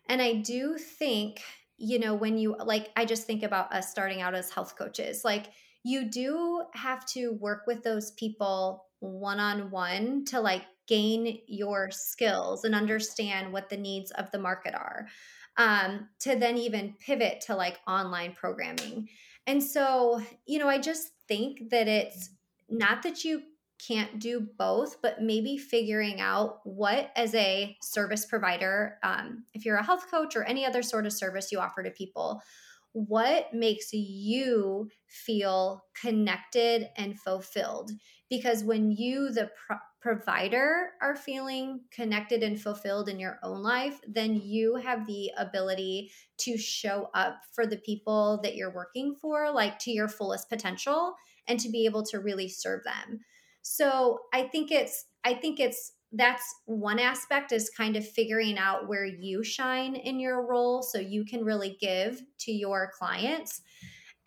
And 0.08 0.22
I 0.22 0.36
do 0.36 0.78
think, 0.78 1.42
you 1.78 2.00
know, 2.00 2.16
when 2.16 2.38
you 2.38 2.56
like, 2.58 2.90
I 2.96 3.06
just 3.06 3.28
think 3.28 3.44
about 3.44 3.74
us 3.74 3.92
starting 3.92 4.22
out 4.22 4.36
as 4.36 4.50
health 4.50 4.78
coaches, 4.78 5.26
like, 5.26 5.48
you 5.84 6.10
do 6.10 6.64
have 6.74 7.06
to 7.06 7.34
work 7.34 7.64
with 7.66 7.84
those 7.84 8.12
people 8.12 8.88
one 9.00 9.40
on 9.40 9.72
one 9.72 10.26
to 10.26 10.40
like 10.40 10.64
gain 10.88 11.40
your 11.48 11.92
skills 11.92 12.64
and 12.64 12.74
understand 12.74 13.54
what 13.54 13.70
the 13.70 13.78
needs 13.78 14.12
of 14.12 14.30
the 14.32 14.40
market 14.40 14.74
are 14.74 15.08
um, 15.58 16.10
to 16.20 16.36
then 16.36 16.58
even 16.58 16.96
pivot 17.00 17.42
to 17.42 17.56
like 17.56 17.80
online 17.88 18.34
programming. 18.34 19.10
And 19.46 19.64
so, 19.64 20.22
you 20.46 20.60
know, 20.60 20.68
I 20.68 20.78
just 20.78 21.10
think 21.28 21.70
that 21.72 21.88
it's 21.88 22.30
not 22.70 23.04
that 23.04 23.24
you 23.24 23.42
can't 23.86 24.20
do 24.20 24.48
both, 24.58 25.02
but 25.02 25.22
maybe 25.22 25.58
figuring 25.58 26.20
out 26.20 26.60
what, 26.64 27.12
as 27.16 27.34
a 27.36 27.78
service 27.82 28.26
provider, 28.26 28.98
um, 29.04 29.46
if 29.54 29.66
you're 29.66 29.78
a 29.78 29.86
health 29.86 30.10
coach 30.10 30.36
or 30.36 30.44
any 30.44 30.66
other 30.66 30.82
sort 30.82 31.06
of 31.06 31.14
service 31.14 31.52
you 31.52 31.60
offer 31.60 31.84
to 31.84 31.92
people, 31.92 32.42
what 32.94 33.54
makes 33.54 33.94
you 33.94 34.90
feel 35.06 35.84
connected 36.02 36.90
and 36.98 37.20
fulfilled? 37.20 37.92
Because 38.30 38.64
when 38.64 38.92
you, 38.92 39.30
the 39.30 39.50
provider 40.00 40.92
are 41.02 41.16
feeling 41.16 41.82
connected 41.92 42.44
and 42.44 42.62
fulfilled 42.62 43.10
in 43.10 43.20
your 43.20 43.40
own 43.44 43.62
life, 43.64 44.00
then 44.08 44.36
you 44.36 44.76
have 44.76 45.06
the 45.08 45.32
ability 45.38 46.12
to 46.38 46.58
show 46.58 47.10
up 47.14 47.40
for 47.54 47.66
the 47.66 47.78
people 47.78 48.40
that 48.44 48.56
you're 48.56 48.74
working 48.74 49.16
for, 49.20 49.52
like 49.52 49.80
to 49.80 49.92
your 49.92 50.08
fullest 50.08 50.50
potential, 50.50 51.14
and 51.48 51.60
to 51.60 51.70
be 51.70 51.86
able 51.86 52.04
to 52.04 52.20
really 52.20 52.48
serve 52.48 52.84
them. 52.84 53.20
So 53.62 54.20
I 54.34 54.44
think 54.44 54.72
it's, 54.72 55.06
I 55.24 55.34
think 55.34 55.60
it's, 55.60 55.94
that's 56.14 56.44
one 56.66 57.00
aspect 57.00 57.52
is 57.52 57.70
kind 57.70 57.98
of 57.98 58.08
figuring 58.08 58.58
out 58.58 58.88
where 58.88 59.06
you 59.06 59.44
shine 59.44 59.96
in 59.96 60.22
your 60.22 60.48
role 60.48 60.82
so 60.82 61.00
you 61.00 61.26
can 61.26 61.44
really 61.44 61.78
give 61.82 62.22
to 62.40 62.52
your 62.52 62.92
clients 62.98 63.62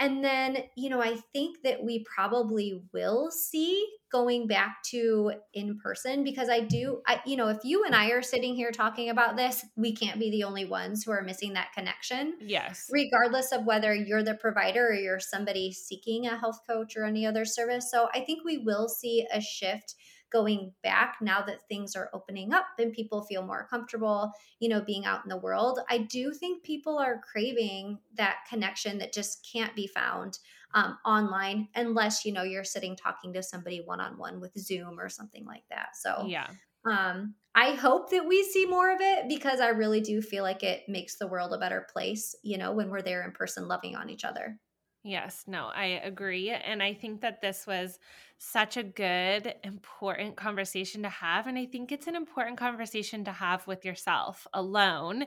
and 0.00 0.24
then, 0.24 0.64
you 0.76 0.88
know, 0.88 1.02
I 1.02 1.16
think 1.34 1.58
that 1.62 1.84
we 1.84 2.04
probably 2.04 2.82
will 2.94 3.30
see 3.30 3.86
going 4.10 4.46
back 4.46 4.82
to 4.82 5.32
in 5.52 5.78
person 5.78 6.24
because 6.24 6.48
I 6.48 6.60
do, 6.60 7.02
I, 7.06 7.20
you 7.26 7.36
know, 7.36 7.48
if 7.48 7.58
you 7.64 7.84
and 7.84 7.94
I 7.94 8.08
are 8.08 8.22
sitting 8.22 8.56
here 8.56 8.72
talking 8.72 9.10
about 9.10 9.36
this, 9.36 9.62
we 9.76 9.94
can't 9.94 10.18
be 10.18 10.30
the 10.30 10.44
only 10.44 10.64
ones 10.64 11.04
who 11.04 11.12
are 11.12 11.22
missing 11.22 11.52
that 11.52 11.74
connection. 11.74 12.38
Yes. 12.40 12.88
Regardless 12.90 13.52
of 13.52 13.66
whether 13.66 13.94
you're 13.94 14.24
the 14.24 14.34
provider 14.34 14.88
or 14.88 14.94
you're 14.94 15.20
somebody 15.20 15.70
seeking 15.70 16.26
a 16.26 16.38
health 16.38 16.60
coach 16.66 16.96
or 16.96 17.04
any 17.04 17.26
other 17.26 17.44
service. 17.44 17.90
So 17.90 18.08
I 18.14 18.20
think 18.20 18.42
we 18.42 18.56
will 18.56 18.88
see 18.88 19.26
a 19.30 19.40
shift 19.40 19.96
going 20.32 20.72
back 20.82 21.16
now 21.20 21.42
that 21.42 21.66
things 21.68 21.96
are 21.96 22.10
opening 22.12 22.52
up 22.52 22.66
and 22.78 22.92
people 22.92 23.22
feel 23.22 23.44
more 23.44 23.66
comfortable, 23.68 24.32
you 24.58 24.68
know, 24.68 24.80
being 24.80 25.04
out 25.04 25.24
in 25.24 25.28
the 25.28 25.36
world. 25.36 25.80
I 25.88 25.98
do 25.98 26.32
think 26.32 26.62
people 26.62 26.98
are 26.98 27.20
craving 27.20 27.98
that 28.14 28.38
connection 28.48 28.98
that 28.98 29.12
just 29.12 29.46
can't 29.50 29.74
be 29.74 29.86
found 29.86 30.38
um, 30.74 30.98
online 31.04 31.68
unless 31.74 32.24
you 32.24 32.32
know 32.32 32.44
you're 32.44 32.64
sitting 32.64 32.94
talking 32.94 33.32
to 33.32 33.42
somebody 33.42 33.82
one 33.84 34.00
on 34.00 34.18
one 34.18 34.40
with 34.40 34.56
Zoom 34.58 35.00
or 35.00 35.08
something 35.08 35.44
like 35.44 35.64
that. 35.70 35.96
So 35.96 36.24
yeah. 36.26 36.46
Um, 36.84 37.34
I 37.54 37.72
hope 37.72 38.10
that 38.10 38.26
we 38.26 38.42
see 38.42 38.64
more 38.64 38.90
of 38.90 39.00
it 39.00 39.28
because 39.28 39.60
I 39.60 39.68
really 39.68 40.00
do 40.00 40.22
feel 40.22 40.44
like 40.44 40.62
it 40.62 40.88
makes 40.88 41.16
the 41.16 41.26
world 41.26 41.52
a 41.52 41.58
better 41.58 41.86
place, 41.92 42.34
you 42.42 42.56
know, 42.56 42.72
when 42.72 42.90
we're 42.90 43.02
there 43.02 43.22
in 43.22 43.32
person 43.32 43.68
loving 43.68 43.96
on 43.96 44.08
each 44.08 44.24
other. 44.24 44.58
Yes, 45.02 45.44
no, 45.46 45.68
I 45.68 45.86
agree. 45.86 46.50
And 46.50 46.82
I 46.82 46.92
think 46.92 47.22
that 47.22 47.40
this 47.40 47.66
was 47.66 47.98
such 48.36 48.76
a 48.76 48.82
good, 48.82 49.54
important 49.64 50.36
conversation 50.36 51.02
to 51.04 51.08
have. 51.08 51.46
And 51.46 51.58
I 51.58 51.64
think 51.64 51.90
it's 51.90 52.06
an 52.06 52.16
important 52.16 52.58
conversation 52.58 53.24
to 53.24 53.32
have 53.32 53.66
with 53.66 53.84
yourself 53.84 54.46
alone 54.52 55.24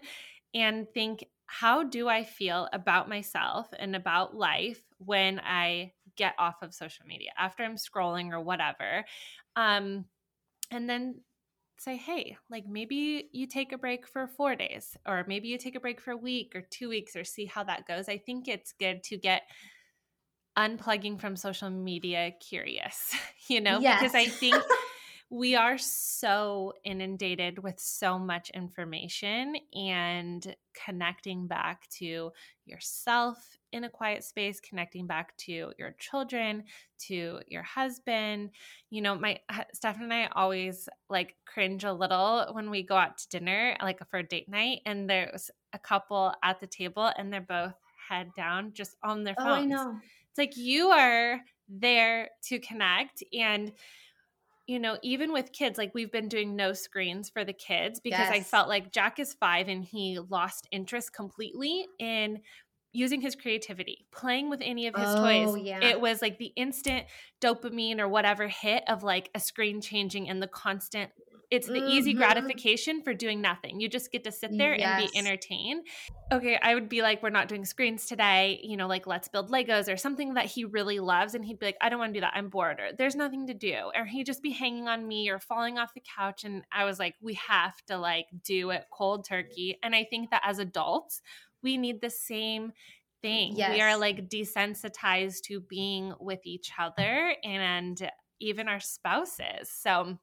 and 0.54 0.88
think, 0.94 1.26
how 1.48 1.84
do 1.84 2.10
I 2.10 2.24
feel 2.24 2.70
about 2.74 3.10
myself 3.10 3.70
and 3.78 3.96
about 3.96 4.36
life 4.36 4.82
when 5.00 5.40
I 5.40 5.94
get 6.16 6.36
off 6.40 6.64
of 6.64 6.74
social 6.74 7.06
media 7.06 7.32
after 7.38 7.64
I'm 7.64 7.76
scrolling 7.76 8.32
or 8.32 8.42
whatever? 8.42 9.06
Um, 9.56 10.06
and 10.72 10.90
then 10.90 11.22
say, 11.78 11.98
hey, 11.98 12.38
like 12.50 12.66
maybe 12.68 13.30
you 13.32 13.48
take 13.48 13.72
a 13.72 13.78
break 13.78 14.08
for 14.08 14.28
four 14.28 14.56
days, 14.56 14.96
or 15.08 15.26
maybe 15.28 15.48
you 15.48 15.58
take 15.58 15.76
a 15.76 15.80
break 15.80 16.00
for 16.00 16.12
a 16.12 16.18
week 16.18 16.54
or 16.56 16.62
two 16.62 16.90
weeks, 16.90 17.16
or 17.16 17.24
see 17.24 17.46
how 17.46 17.64
that 17.64 17.88
goes. 17.88 18.08
I 18.08 18.18
think 18.18 18.48
it's 18.48 18.74
good 18.74 19.04
to 19.06 19.18
get 19.18 19.44
unplugging 20.58 21.20
from 21.20 21.36
social 21.36 21.70
media 21.70 22.32
curious, 22.40 23.16
you 23.48 23.62
know, 23.62 23.80
yes. 23.80 24.02
because 24.02 24.16
I 24.16 24.26
think 24.26 24.64
we 25.34 25.56
are 25.56 25.80
so 25.80 26.74
inundated 26.84 27.58
with 27.58 27.80
so 27.80 28.20
much 28.20 28.52
information 28.52 29.56
and 29.74 30.56
connecting 30.86 31.48
back 31.48 31.90
to 31.90 32.32
yourself 32.68 33.58
in 33.72 33.84
a 33.84 33.90
quiet 33.90 34.24
space, 34.24 34.60
connecting 34.60 35.08
back 35.08 35.36
to 35.38 35.74
your 35.80 35.96
children, 35.98 36.64
to 37.00 37.40
your 37.48 37.64
husband. 37.64 38.52
You 38.92 39.02
know, 39.02 39.16
my 39.16 39.40
Stefan 39.74 40.04
and 40.04 40.14
I 40.14 40.30
always 40.36 40.88
like 41.10 41.36
cringe 41.46 41.84
a 41.84 41.94
little 41.94 42.46
when 42.52 42.70
we 42.70 42.84
go 42.84 42.96
out 42.96 43.18
to 43.18 43.30
dinner, 43.30 43.76
like 43.82 44.08
for 44.12 44.20
a 44.20 44.24
date 44.24 44.48
night, 44.48 44.82
and 44.86 45.10
there's 45.10 45.50
a 45.74 45.80
couple 45.80 46.32
at 46.44 46.60
the 46.60 46.68
table 46.68 47.12
and 47.18 47.34
they're 47.34 47.42
both 47.42 47.74
head 48.08 48.30
down 48.38 48.72
just 48.74 48.98
on 49.04 49.24
their 49.24 49.34
phones. 49.34 49.50
Oh, 49.50 49.54
I 49.54 49.66
know. 49.66 50.00
It's 50.30 50.38
like 50.38 50.58
you 50.58 50.90
are 50.90 51.40
there 51.68 52.30
to 52.44 52.60
connect 52.60 53.24
and 53.34 53.72
you 54.68 54.80
know, 54.80 54.98
even 55.04 55.34
with 55.34 55.52
kids, 55.52 55.78
like 55.78 55.94
we've 55.94 56.12
been 56.12 56.30
doing 56.30 56.56
no 56.56 56.74
screens 56.74 57.30
for 57.30 57.44
the 57.44 57.54
kids 57.54 58.00
because 58.00 58.20
yes. 58.20 58.32
I 58.32 58.40
felt 58.42 58.70
like 58.70 58.92
Jack 58.92 59.20
is 59.20 59.34
five 59.34 59.68
and 59.68 59.84
he 59.84 60.20
lost 60.30 60.68
interest 60.72 61.14
completely 61.14 61.86
in 62.00 62.40
using 62.94 63.22
his 63.22 63.36
creativity, 63.36 64.06
playing 64.12 64.50
with 64.50 64.62
any 64.64 64.88
of 64.88 64.96
his 64.96 65.10
oh, 65.10 65.22
toys. 65.22 65.64
Yeah. 65.64 65.84
It 65.84 66.00
was 66.00 66.22
like 66.22 66.38
the 66.38 66.54
instant 66.56 67.08
dopamine 67.42 68.00
or 68.00 68.08
whatever 68.08 68.48
hit 68.48 68.84
of 68.88 69.04
like 69.04 69.30
a 69.36 69.40
screen 69.40 69.82
changing 69.82 70.30
and 70.30 70.42
the 70.42 70.48
constant 70.48 71.12
it's 71.52 71.68
the 71.68 71.74
mm-hmm. 71.74 71.90
easy 71.90 72.14
gratification 72.14 73.02
for 73.02 73.14
doing 73.14 73.42
nothing. 73.42 73.80
You 73.80 73.88
just 73.88 74.12
get 74.12 74.24
to 74.24 74.32
sit 74.32 74.52
there 74.58 74.76
yes. 74.76 75.02
and 75.02 75.12
be 75.12 75.18
entertained. 75.18 75.86
Okay, 76.32 76.58
I 76.62 76.74
would 76.74 76.90
be 76.90 77.02
like, 77.02 77.22
we're 77.22 77.30
not 77.30 77.48
doing 77.48 77.66
screens 77.66 78.06
today, 78.06 78.60
you 78.64 78.76
know, 78.76 78.88
like 78.88 79.06
let's 79.06 79.28
build 79.28 79.52
Legos 79.52 79.92
or 79.92 79.98
something 79.98 80.34
that 80.34 80.46
he 80.46 80.66
really 80.66 81.00
loves. 81.00 81.36
And 81.36 81.46
he'd 81.46 81.60
be 81.60 81.68
like, 81.68 81.78
I 81.82 81.90
don't 81.90 82.00
want 82.00 82.14
to 82.14 82.20
do 82.20 82.22
that. 82.22 82.34
I'm 82.36 82.50
bored 82.50 82.80
or 82.80 82.90
there's 82.98 83.16
nothing 83.16 83.48
to 83.48 83.54
do. 83.54 83.92
Or 83.96 84.06
he'd 84.06 84.26
just 84.26 84.42
be 84.42 84.52
hanging 84.52 84.88
on 84.88 85.08
me 85.08 85.30
or 85.30 85.40
falling 85.40 85.78
off 85.78 85.94
the 85.94 86.02
couch. 86.18 86.44
And 86.44 86.64
I 86.72 86.86
was 86.86 87.00
like, 87.00 87.16
we 87.22 87.36
have 87.36 87.76
to 87.88 87.98
like 87.98 88.26
do 88.44 88.72
it 88.72 88.86
cold 88.92 89.26
turkey. 89.26 89.78
And 89.84 89.96
I 89.96 90.06
think 90.10 90.32
that 90.32 90.42
as 90.46 90.60
adults, 90.60 91.22
we 91.62 91.78
need 91.78 92.02
the 92.02 92.10
same 92.10 92.74
thing. 93.22 93.56
Yes. 93.56 93.72
We 93.74 93.82
are 93.82 93.98
like 93.98 94.30
desensitized 94.30 95.42
to 95.44 95.62
being 95.62 96.14
with 96.20 96.42
each 96.46 96.72
other 96.78 97.36
and 97.44 98.10
even 98.40 98.68
our 98.68 98.80
spouses. 98.80 99.70
So 99.70 100.18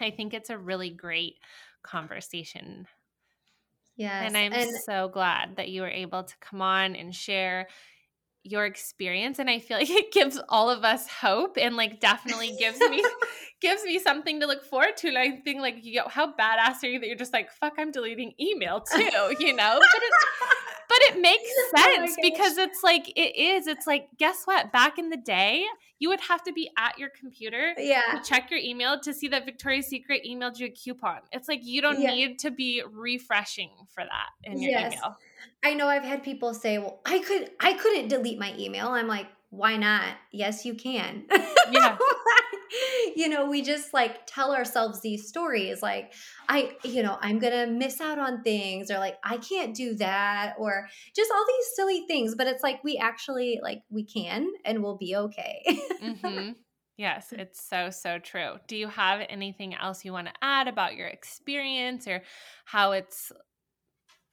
I 0.00 0.10
think 0.10 0.34
it's 0.34 0.50
a 0.50 0.58
really 0.58 0.90
great 0.90 1.34
conversation. 1.82 2.86
Yes. 3.96 4.26
And 4.26 4.36
I'm 4.36 4.52
and- 4.52 4.70
so 4.84 5.08
glad 5.08 5.56
that 5.56 5.68
you 5.68 5.82
were 5.82 5.88
able 5.88 6.22
to 6.22 6.34
come 6.40 6.62
on 6.62 6.94
and 6.94 7.14
share 7.14 7.68
your 8.44 8.64
experience 8.64 9.38
and 9.38 9.50
i 9.50 9.58
feel 9.58 9.76
like 9.76 9.90
it 9.90 10.12
gives 10.12 10.40
all 10.48 10.70
of 10.70 10.84
us 10.84 11.08
hope 11.08 11.58
and 11.60 11.76
like 11.76 12.00
definitely 12.00 12.54
gives 12.58 12.78
me 12.80 13.04
gives 13.60 13.82
me 13.82 13.98
something 13.98 14.40
to 14.40 14.46
look 14.46 14.64
forward 14.64 14.96
to 14.96 15.08
and 15.08 15.18
i 15.18 15.30
think 15.30 15.60
like 15.60 15.76
you 15.82 15.96
know 15.96 16.06
how 16.08 16.32
badass 16.32 16.82
are 16.82 16.86
you 16.86 17.00
that 17.00 17.08
you're 17.08 17.16
just 17.16 17.32
like 17.32 17.50
fuck 17.50 17.74
i'm 17.78 17.90
deleting 17.90 18.32
email 18.40 18.80
too 18.80 19.34
you 19.40 19.52
know 19.54 19.78
but 19.78 20.02
it's 20.02 20.26
but 20.98 21.16
it 21.16 21.20
makes 21.20 21.50
oh 21.58 21.76
sense 21.76 22.16
oh 22.18 22.22
because 22.22 22.58
it's 22.58 22.82
like 22.82 23.08
it 23.16 23.36
is 23.36 23.66
it's 23.66 23.86
like 23.86 24.08
guess 24.18 24.44
what 24.44 24.72
back 24.72 24.98
in 24.98 25.10
the 25.10 25.16
day 25.16 25.64
you 25.98 26.08
would 26.08 26.20
have 26.20 26.42
to 26.44 26.52
be 26.52 26.70
at 26.76 26.98
your 26.98 27.08
computer 27.08 27.74
yeah. 27.76 28.02
to 28.14 28.22
check 28.22 28.50
your 28.50 28.60
email 28.60 29.00
to 29.00 29.12
see 29.12 29.28
that 29.28 29.44
Victoria's 29.44 29.86
Secret 29.86 30.24
emailed 30.24 30.58
you 30.58 30.66
a 30.66 30.70
coupon. 30.70 31.18
It's 31.32 31.48
like 31.48 31.60
you 31.64 31.82
don't 31.82 32.00
yeah. 32.00 32.14
need 32.14 32.38
to 32.40 32.50
be 32.50 32.82
refreshing 32.88 33.70
for 33.92 34.04
that 34.04 34.28
in 34.44 34.60
your 34.60 34.70
yes. 34.70 34.92
email. 34.92 35.16
I 35.64 35.74
know 35.74 35.88
I've 35.88 36.04
had 36.04 36.22
people 36.22 36.54
say, 36.54 36.78
"Well, 36.78 37.00
I 37.04 37.18
could 37.18 37.50
I 37.60 37.72
couldn't 37.72 38.08
delete 38.08 38.38
my 38.38 38.54
email." 38.56 38.88
I'm 38.88 39.08
like, 39.08 39.26
"Why 39.50 39.76
not?" 39.76 40.04
Yes, 40.30 40.64
you 40.64 40.74
can. 40.74 41.24
Yeah. 41.70 41.98
you 43.16 43.28
know, 43.28 43.46
we 43.46 43.62
just 43.62 43.92
like 43.92 44.26
tell 44.26 44.54
ourselves 44.54 45.00
these 45.00 45.28
stories 45.28 45.82
like 45.82 46.12
I, 46.48 46.72
you 46.84 47.02
know, 47.02 47.18
I'm 47.20 47.38
going 47.38 47.52
to 47.52 47.72
miss 47.72 48.00
out 48.00 48.18
on 48.18 48.42
things 48.42 48.90
or 48.90 48.98
like 48.98 49.16
I 49.24 49.38
can't 49.38 49.74
do 49.74 49.94
that 49.96 50.54
or 50.58 50.88
just 51.14 51.30
all 51.30 51.44
these 51.46 51.66
silly 51.74 52.04
things, 52.06 52.34
but 52.34 52.46
it's 52.46 52.62
like 52.62 52.82
we 52.84 52.98
actually 52.98 53.60
like 53.62 53.82
we 53.90 54.04
can 54.04 54.48
and 54.64 54.82
we'll 54.82 54.98
be 54.98 55.16
okay. 55.16 55.62
mm-hmm. 56.02 56.50
Yes, 56.98 57.28
it's 57.30 57.64
so, 57.64 57.90
so 57.90 58.18
true. 58.18 58.54
Do 58.66 58.76
you 58.76 58.88
have 58.88 59.24
anything 59.30 59.72
else 59.72 60.04
you 60.04 60.12
want 60.12 60.26
to 60.26 60.32
add 60.42 60.66
about 60.66 60.96
your 60.96 61.06
experience 61.06 62.08
or 62.08 62.22
how 62.64 62.90
it's 62.90 63.30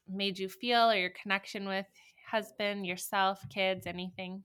made 0.10 0.40
you 0.40 0.50
feel 0.50 0.90
or 0.90 0.96
your 0.96 1.12
connection 1.12 1.68
with 1.68 1.86
husband, 2.28 2.88
yourself, 2.88 3.40
kids, 3.54 3.86
anything? 3.86 4.44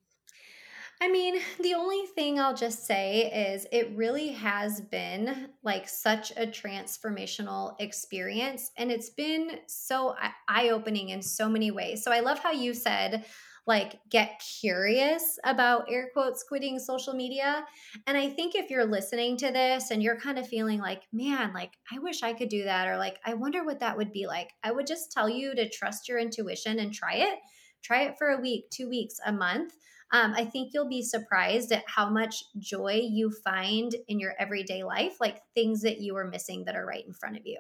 I 1.03 1.09
mean, 1.09 1.41
the 1.61 1.75
only 1.75 2.05
thing 2.07 2.39
I'll 2.39 2.55
just 2.55 2.87
say 2.87 3.51
is 3.53 3.67
it 3.73 3.97
really 3.97 4.29
has 4.29 4.83
been 4.83 5.49
like 5.63 5.89
such 5.89 6.31
a 6.33 6.47
transformational 6.47 7.75
experience. 7.81 8.71
And 8.77 8.93
it's 8.93 9.09
been 9.09 9.61
so 9.67 10.15
eye 10.49 10.69
opening 10.69 11.09
in 11.09 11.23
so 11.23 11.49
many 11.49 11.71
ways. 11.71 12.05
So 12.05 12.13
I 12.13 12.21
love 12.21 12.41
how 12.41 12.51
you 12.51 12.75
said, 12.75 13.25
like, 13.67 13.99
get 14.11 14.43
curious 14.61 15.39
about 15.45 15.91
air 15.91 16.11
quotes 16.13 16.43
quitting 16.43 16.79
social 16.79 17.15
media. 17.15 17.65
And 18.07 18.19
I 18.19 18.29
think 18.29 18.55
if 18.55 18.69
you're 18.69 18.85
listening 18.85 19.39
to 19.39 19.51
this 19.51 19.91
and 19.91 20.03
you're 20.03 20.21
kind 20.21 20.39
of 20.39 20.47
feeling 20.49 20.81
like, 20.81 21.05
man, 21.15 21.55
like, 21.55 21.79
I 21.91 21.99
wish 21.99 22.23
I 22.23 22.35
could 22.35 22.49
do 22.51 22.65
that, 22.65 22.89
or 22.89 22.99
like, 22.99 23.19
I 23.25 23.35
wonder 23.35 23.65
what 23.65 23.81
that 23.81 23.97
would 23.97 24.13
be 24.13 24.27
like, 24.27 24.53
I 24.63 24.73
would 24.73 24.87
just 24.87 25.13
tell 25.13 25.31
you 25.31 25.55
to 25.55 25.69
trust 25.69 26.09
your 26.09 26.19
intuition 26.19 26.79
and 26.79 26.93
try 26.93 27.15
it. 27.15 27.39
Try 27.83 28.03
it 28.03 28.19
for 28.19 28.29
a 28.29 28.41
week, 28.41 28.69
two 28.71 28.89
weeks, 28.91 29.15
a 29.25 29.33
month 29.33 29.75
um, 30.13 30.35
I 30.37 30.45
think 30.45 30.73
you'll 30.73 30.89
be 30.89 31.03
surprised 31.03 31.73
at 31.73 31.85
how 31.87 32.11
much 32.11 32.45
joy 32.59 33.01
you 33.09 33.31
find 33.45 33.95
in 34.09 34.19
your 34.19 34.35
everyday 34.39 34.83
life, 34.83 35.17
like 35.21 35.41
things 35.55 35.83
that 35.83 36.01
you 36.01 36.17
are 36.17 36.27
missing 36.27 36.65
that 36.65 36.77
are 36.77 36.85
right 36.85 37.07
in 37.07 37.13
front 37.13 37.37
of 37.37 37.43
you. 37.47 37.59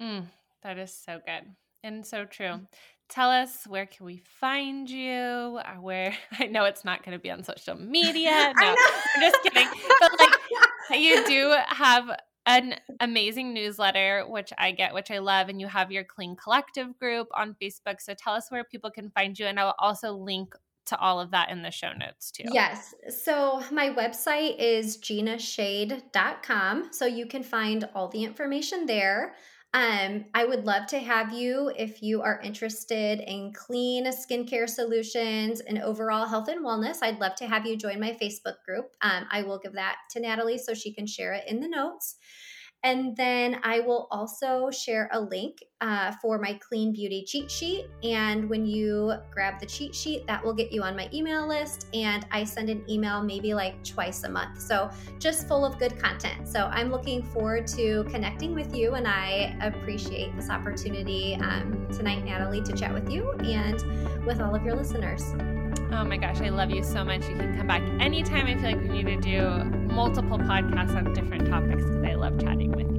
Mm, 0.00 0.26
that 0.62 0.78
is 0.78 0.92
so 0.92 1.20
good 1.26 1.50
and 1.82 2.06
so 2.06 2.24
true. 2.24 2.60
Tell 3.08 3.30
us 3.30 3.66
where 3.66 3.86
can 3.86 4.06
we 4.06 4.18
find 4.18 4.90
you? 4.90 5.60
Uh, 5.64 5.74
where 5.80 6.16
I 6.38 6.46
know 6.46 6.64
it's 6.64 6.84
not 6.84 7.04
going 7.04 7.16
to 7.16 7.22
be 7.22 7.30
on 7.30 7.44
social 7.44 7.76
media. 7.76 8.52
No, 8.60 8.74
I'm 9.16 9.20
just 9.20 9.42
kidding. 9.42 9.68
But 10.00 10.12
like 10.18 10.34
you 10.98 11.26
do 11.26 11.54
have 11.68 12.10
an 12.46 12.76
amazing 13.00 13.52
newsletter, 13.52 14.24
which 14.26 14.52
I 14.56 14.70
get, 14.70 14.94
which 14.94 15.10
I 15.10 15.18
love, 15.18 15.48
and 15.48 15.60
you 15.60 15.66
have 15.66 15.90
your 15.90 16.04
Clean 16.04 16.36
Collective 16.36 16.98
group 16.98 17.28
on 17.34 17.56
Facebook. 17.60 18.00
So 18.00 18.14
tell 18.14 18.34
us 18.34 18.50
where 18.50 18.64
people 18.64 18.90
can 18.90 19.10
find 19.10 19.38
you, 19.38 19.46
and 19.46 19.58
I 19.58 19.64
will 19.64 19.74
also 19.78 20.12
link 20.12 20.54
to 20.86 20.98
all 20.98 21.20
of 21.20 21.30
that 21.32 21.50
in 21.50 21.62
the 21.62 21.70
show 21.70 21.92
notes 21.92 22.30
too. 22.30 22.44
Yes. 22.52 22.94
So 23.22 23.62
my 23.70 23.90
website 23.90 24.56
is 24.58 24.98
ginaschade.com. 24.98 26.88
So 26.92 27.06
you 27.06 27.26
can 27.26 27.42
find 27.42 27.88
all 27.94 28.08
the 28.08 28.24
information 28.24 28.86
there. 28.86 29.34
Um, 29.74 30.24
I 30.32 30.46
would 30.46 30.64
love 30.64 30.86
to 30.86 30.98
have 30.98 31.32
you 31.32 31.70
if 31.76 32.02
you 32.02 32.22
are 32.22 32.40
interested 32.40 33.20
in 33.20 33.52
clean 33.52 34.06
skincare 34.06 34.68
solutions 34.68 35.60
and 35.60 35.78
overall 35.82 36.24
health 36.24 36.48
and 36.48 36.64
wellness. 36.64 36.98
I'd 37.02 37.20
love 37.20 37.34
to 37.36 37.46
have 37.46 37.66
you 37.66 37.76
join 37.76 38.00
my 38.00 38.12
Facebook 38.12 38.62
group. 38.64 38.92
Um, 39.02 39.26
I 39.30 39.42
will 39.42 39.58
give 39.58 39.74
that 39.74 39.96
to 40.12 40.20
Natalie 40.20 40.56
so 40.56 40.72
she 40.72 40.94
can 40.94 41.06
share 41.06 41.34
it 41.34 41.44
in 41.46 41.60
the 41.60 41.68
notes. 41.68 42.16
And 42.84 43.16
then 43.16 43.58
I 43.64 43.80
will 43.80 44.06
also 44.10 44.70
share 44.70 45.08
a 45.12 45.20
link 45.20 45.64
uh, 45.80 46.12
for 46.22 46.38
my 46.38 46.54
clean 46.54 46.92
beauty 46.92 47.24
cheat 47.26 47.50
sheet. 47.50 47.86
And 48.04 48.48
when 48.48 48.64
you 48.64 49.14
grab 49.32 49.58
the 49.58 49.66
cheat 49.66 49.94
sheet, 49.94 50.26
that 50.26 50.44
will 50.44 50.54
get 50.54 50.70
you 50.72 50.82
on 50.82 50.94
my 50.94 51.10
email 51.12 51.48
list. 51.48 51.86
And 51.94 52.26
I 52.30 52.44
send 52.44 52.70
an 52.70 52.88
email 52.88 53.22
maybe 53.22 53.54
like 53.54 53.82
twice 53.82 54.22
a 54.22 54.28
month. 54.28 54.60
So 54.60 54.88
just 55.18 55.48
full 55.48 55.64
of 55.64 55.78
good 55.78 55.98
content. 55.98 56.46
So 56.46 56.66
I'm 56.66 56.90
looking 56.90 57.22
forward 57.22 57.66
to 57.68 58.04
connecting 58.04 58.54
with 58.54 58.74
you. 58.74 58.94
And 58.94 59.08
I 59.08 59.56
appreciate 59.60 60.36
this 60.36 60.48
opportunity 60.48 61.34
um, 61.36 61.88
tonight, 61.90 62.24
Natalie, 62.24 62.62
to 62.62 62.72
chat 62.72 62.94
with 62.94 63.10
you 63.10 63.32
and 63.32 64.24
with 64.24 64.40
all 64.40 64.54
of 64.54 64.64
your 64.64 64.76
listeners. 64.76 65.34
Oh 65.92 66.04
my 66.04 66.16
gosh, 66.16 66.40
I 66.40 66.48
love 66.48 66.70
you 66.70 66.82
so 66.82 67.04
much. 67.04 67.28
You 67.28 67.36
can 67.36 67.56
come 67.56 67.66
back 67.66 67.82
anytime. 68.00 68.46
I 68.46 68.54
feel 68.54 68.64
like 68.64 68.80
we 68.80 69.02
need 69.02 69.06
to 69.06 69.16
do 69.20 69.64
multiple 69.92 70.38
podcasts 70.38 70.96
on 70.96 71.12
different 71.12 71.48
topics 71.48 71.84
because 71.84 72.04
I 72.04 72.14
love 72.14 72.40
chatting 72.40 72.72
with 72.72 72.90
you. 72.90 72.95